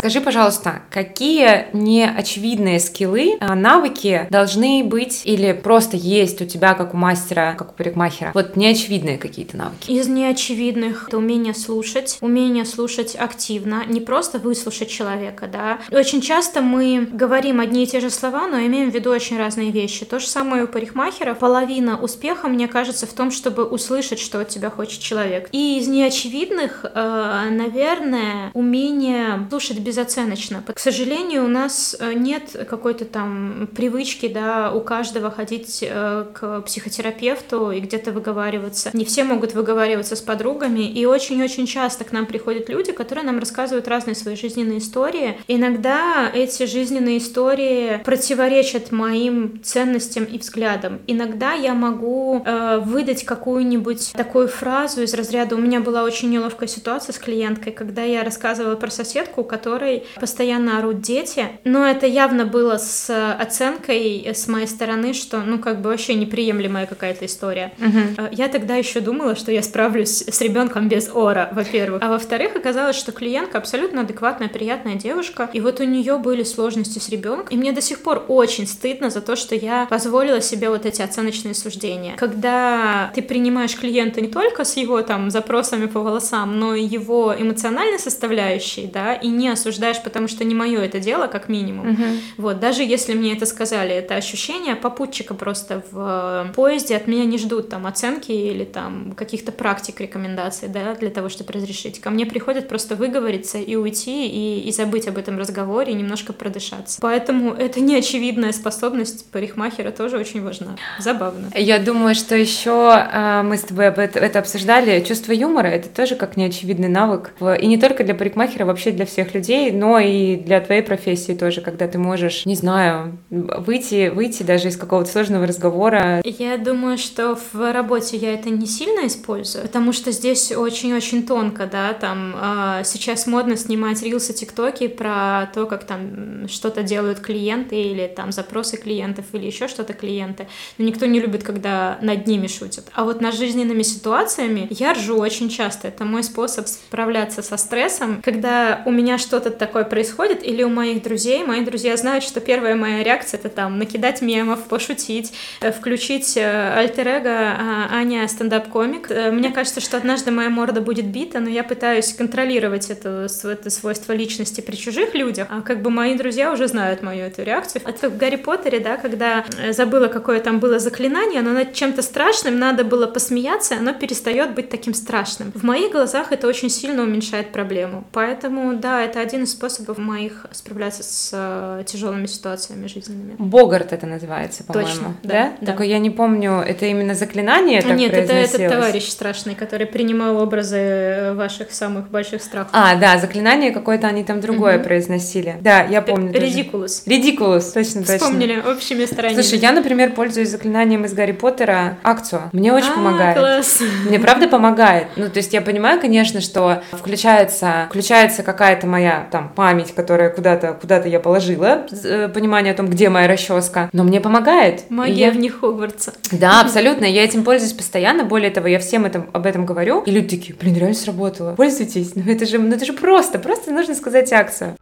[0.00, 6.94] Скажи, пожалуйста, какие неочевидные скиллы, а, навыки должны быть или просто есть у тебя, как
[6.94, 8.30] у мастера, как у парикмахера?
[8.32, 9.90] Вот неочевидные какие-то навыки.
[9.90, 15.80] Из неочевидных это умение слушать, умение слушать активно, не просто выслушать человека, да.
[15.90, 19.70] Очень часто мы говорим одни и те же слова, но имеем в виду очень разные
[19.70, 20.06] вещи.
[20.06, 21.34] То же самое у парикмахера.
[21.34, 25.50] Половина успеха, мне кажется, в том, чтобы услышать, что от тебя хочет человек.
[25.52, 30.62] И из неочевидных, э, наверное, умение слушать без безоценочно.
[30.72, 36.60] К сожалению, у нас э, нет какой-то там привычки, да, у каждого ходить э, к
[36.60, 38.90] психотерапевту и где-то выговариваться.
[38.92, 43.40] Не все могут выговариваться с подругами, и очень-очень часто к нам приходят люди, которые нам
[43.40, 45.38] рассказывают разные свои жизненные истории.
[45.48, 51.00] Иногда эти жизненные истории противоречат моим ценностям и взглядам.
[51.08, 56.68] Иногда я могу э, выдать какую-нибудь такую фразу из разряда «У меня была очень неловкая
[56.68, 62.06] ситуация с клиенткой, когда я рассказывала про соседку, которая которой постоянно орут дети, но это
[62.06, 67.72] явно было с оценкой с моей стороны, что, ну, как бы вообще неприемлемая какая-то история.
[67.78, 68.28] Угу.
[68.32, 72.02] Я тогда еще думала, что я справлюсь с ребенком без ора, во-первых.
[72.02, 76.98] А во-вторых, оказалось, что клиентка абсолютно адекватная, приятная девушка, и вот у нее были сложности
[76.98, 80.68] с ребенком, и мне до сих пор очень стыдно за то, что я позволила себе
[80.68, 82.16] вот эти оценочные суждения.
[82.16, 87.34] Когда ты принимаешь клиента не только с его там запросами по волосам, но и его
[87.36, 91.92] эмоциональной составляющей, да, и не осуждаешь осуждаешь, потому что не мое это дело, как минимум.
[91.92, 92.04] Угу.
[92.38, 97.24] Вот, даже если мне это сказали, это ощущение попутчика просто в э, поезде от меня
[97.24, 102.00] не ждут там оценки или там каких-то практик, рекомендаций, да, для того, чтобы разрешить.
[102.00, 106.32] Ко мне приходят просто выговориться и уйти, и, и забыть об этом разговоре, и немножко
[106.32, 106.98] продышаться.
[107.00, 110.76] Поэтому это неочевидная способность парикмахера тоже очень важна.
[110.98, 111.50] Забавно.
[111.54, 115.00] Я думаю, что еще э, мы с тобой об это, это обсуждали.
[115.00, 117.32] Чувство юмора— это тоже как неочевидный навык.
[117.60, 121.32] И не только для парикмахера, вообще для всех людей людей, но и для твоей профессии
[121.32, 126.20] тоже, когда ты можешь, не знаю, выйти, выйти даже из какого-то сложного разговора.
[126.24, 131.68] Я думаю, что в работе я это не сильно использую, потому что здесь очень-очень тонко,
[131.70, 137.80] да, там э, сейчас модно снимать рилсы, тиктоки про то, как там что-то делают клиенты
[137.80, 140.48] или там запросы клиентов или еще что-то клиенты,
[140.78, 142.86] но никто не любит, когда над ними шутят.
[142.94, 148.20] А вот над жизненными ситуациями я ржу очень часто, это мой способ справляться со стрессом,
[148.22, 152.40] когда у меня что-то что-то такое происходит, или у моих друзей, мои друзья знают, что
[152.40, 159.10] первая моя реакция это там накидать мемов, пошутить, э, включить э, альтер-эго а, Аня стендап-комик.
[159.10, 163.70] Э, мне кажется, что однажды моя морда будет бита, но я пытаюсь контролировать это, это
[163.70, 167.82] свойство личности при чужих людях, а как бы мои друзья уже знают мою эту реакцию.
[167.84, 172.58] Это в Гарри Поттере, да, когда забыла, какое там было заклинание, но над чем-то страшным
[172.58, 175.50] надо было посмеяться, оно перестает быть таким страшным.
[175.54, 178.04] В моих глазах это очень сильно уменьшает проблему.
[178.12, 183.36] Поэтому, да, это один из способов моих справляться с э, тяжелыми ситуациями жизненными.
[183.38, 184.88] Богарт это называется, по-моему.
[184.88, 185.52] Точно, да.
[185.60, 185.66] да?
[185.66, 190.36] Только я не помню, это именно заклинание так Нет, это этот товарищ страшный, который принимал
[190.36, 192.70] образы ваших самых больших страхов.
[192.72, 194.84] А, да, заклинание какое-то они там другое угу.
[194.84, 195.56] произносили.
[195.60, 196.32] Да, я помню.
[196.32, 197.02] Редикулус.
[197.06, 198.18] Редикулус, точно, точно.
[198.18, 199.40] Вспомнили общими сторонами.
[199.40, 202.50] Слушай, я, например, пользуюсь заклинанием из Гарри Поттера акцию.
[202.52, 203.38] Мне очень а, помогает.
[203.38, 203.82] Класс.
[204.06, 205.08] Мне правда помогает.
[205.16, 210.74] Ну, то есть я понимаю, конечно, что включается, включается какая-то моя там память, которая куда-то
[210.74, 214.90] куда-то я положила, э, понимание о том, где моя расческа, но мне помогает.
[214.90, 215.30] Магия я...
[215.30, 216.12] в них Хогвартса.
[216.32, 217.04] Да, абсолютно.
[217.04, 218.24] Я этим пользуюсь постоянно.
[218.24, 220.02] Более того, я всем этом, об этом говорю.
[220.02, 221.54] И люди такие, блин, реально сработало.
[221.54, 222.14] Пользуйтесь.
[222.14, 223.38] Ну это же, ну это же просто.
[223.38, 224.76] Просто нужно сказать акцию.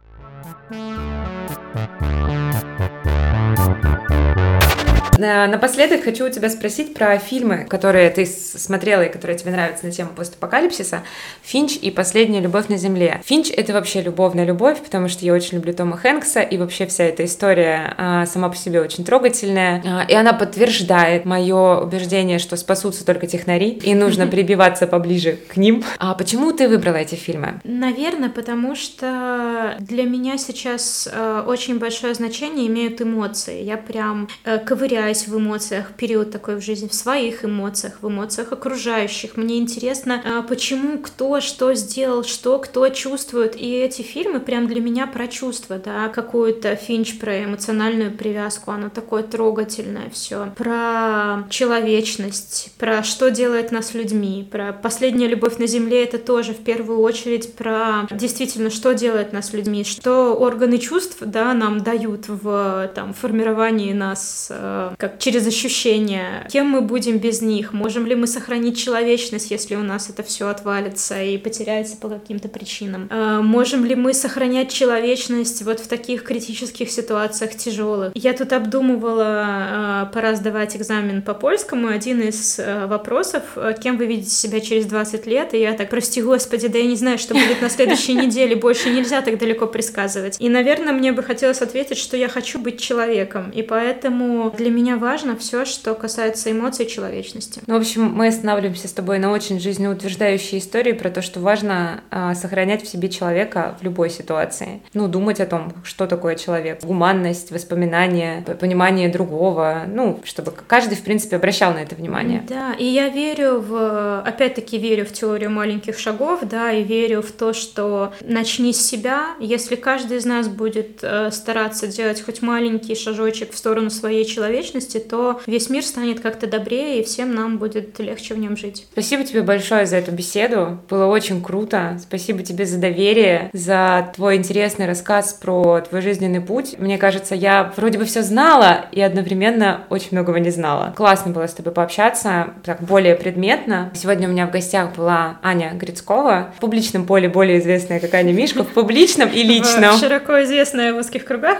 [5.19, 9.91] Напоследок хочу у тебя спросить про фильмы, которые ты смотрела и которые тебе нравятся на
[9.91, 11.03] тему постапокалипсиса.
[11.41, 13.21] «Финч» и «Последняя любовь на земле».
[13.25, 17.03] «Финч»— это вообще любовная любовь, потому что я очень люблю Тома Хэнкса, и вообще вся
[17.03, 19.83] эта история а, сама по себе очень трогательная.
[19.85, 25.57] А, и она подтверждает мое убеждение, что спасутся только технари, и нужно прибиваться поближе к
[25.57, 25.83] ним.
[25.97, 27.59] А почему ты выбрала эти фильмы?
[27.65, 33.63] Наверное, потому что для меня сейчас э, очень большое значение имеют эмоции.
[33.63, 38.07] Я прям э, ковыряю разбираюсь в эмоциях, период такой в жизни, в своих эмоциях, в
[38.07, 39.37] эмоциях окружающих.
[39.37, 43.55] Мне интересно, а, почему кто что сделал, что кто чувствует.
[43.55, 48.89] И эти фильмы прям для меня про чувства, да, какую-то Финч про эмоциональную привязку, оно
[48.89, 56.03] такое трогательное все, про человечность, про что делает нас людьми, про последняя любовь на земле,
[56.03, 61.53] это тоже в первую очередь про действительно, что делает нас людьми, что органы чувств, да,
[61.53, 66.45] нам дают в там формировании нас э, как через ощущения.
[66.51, 67.71] Кем мы будем без них?
[67.71, 72.49] Можем ли мы сохранить человечность, если у нас это все отвалится и потеряется по каким-то
[72.49, 73.07] причинам?
[73.09, 78.11] Э, можем ли мы сохранять человечность вот в таких критических ситуациях тяжелых?
[78.13, 81.87] Я тут обдумывала, э, пора сдавать экзамен по польскому.
[81.87, 83.43] Один из э, вопросов,
[83.81, 85.53] кем вы видите себя через 20 лет?
[85.53, 88.89] И я так, прости господи, да я не знаю, что будет на следующей неделе, больше
[88.89, 90.35] нельзя так далеко предсказывать.
[90.41, 94.88] И, наверное, мне бы хотелось ответить, что я хочу быть человеком, и поэтому для меня
[94.89, 97.61] меня важно все, что касается эмоций и человечности.
[97.67, 102.01] Ну, в общем, мы останавливаемся с тобой на очень жизнеутверждающей истории про то, что важно
[102.09, 104.81] а, сохранять в себе человека в любой ситуации.
[104.93, 106.83] Ну, думать о том, что такое человек.
[106.83, 109.83] Гуманность, воспоминания, понимание другого.
[109.87, 112.43] Ну, чтобы каждый, в принципе, обращал на это внимание.
[112.47, 114.21] Да, и я верю в...
[114.21, 119.35] Опять-таки верю в теорию маленьких шагов, да, и верю в то, что начни с себя.
[119.39, 124.78] Если каждый из нас будет э, стараться делать хоть маленький шажочек в сторону своей человечности,
[124.79, 128.87] личности, то весь мир станет как-то добрее, и всем нам будет легче в нем жить.
[128.91, 130.79] Спасибо тебе большое за эту беседу.
[130.89, 131.99] Было очень круто.
[132.01, 136.75] Спасибо тебе за доверие, за твой интересный рассказ про твой жизненный путь.
[136.79, 140.93] Мне кажется, я вроде бы все знала и одновременно очень многого не знала.
[140.95, 143.91] Классно было с тобой пообщаться, так более предметно.
[143.93, 148.33] Сегодня у меня в гостях была Аня Грицкова, в публичном поле более известная как Аня
[148.33, 149.97] Мишка, в публичном и личном.
[149.97, 151.57] Широко известная в узких кругах.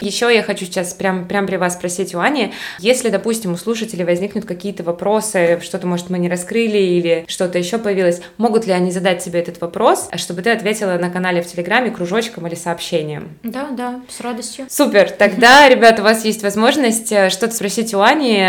[0.00, 3.56] Еще я хочу сейчас прям, прям при вас спросить у Ани, плане, если, допустим, у
[3.56, 8.72] слушателей возникнут какие-то вопросы, что-то, может, мы не раскрыли или что-то еще появилось, могут ли
[8.72, 13.36] они задать себе этот вопрос, чтобы ты ответила на канале в Телеграме кружочком или сообщением?
[13.42, 14.66] Да, да, с радостью.
[14.70, 18.42] Супер, тогда, ребята, у вас есть возможность э, что-то спросить у Ани.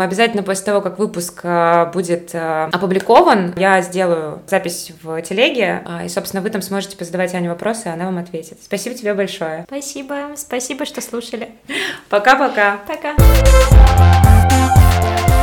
[0.00, 6.08] Обязательно после того, как выпуск э, будет э, опубликован, я сделаю запись в телеге, и,
[6.08, 8.58] собственно, вы там сможете позадавать Ане вопросы, и она вам ответит.
[8.62, 9.64] Спасибо тебе большое.
[9.66, 11.50] Спасибо, спасибо, что слушали.
[12.08, 12.78] Пока-пока.
[12.86, 13.10] Пока.
[13.10, 13.14] -пока.
[13.16, 13.23] Пока.
[13.26, 15.33] Thank you.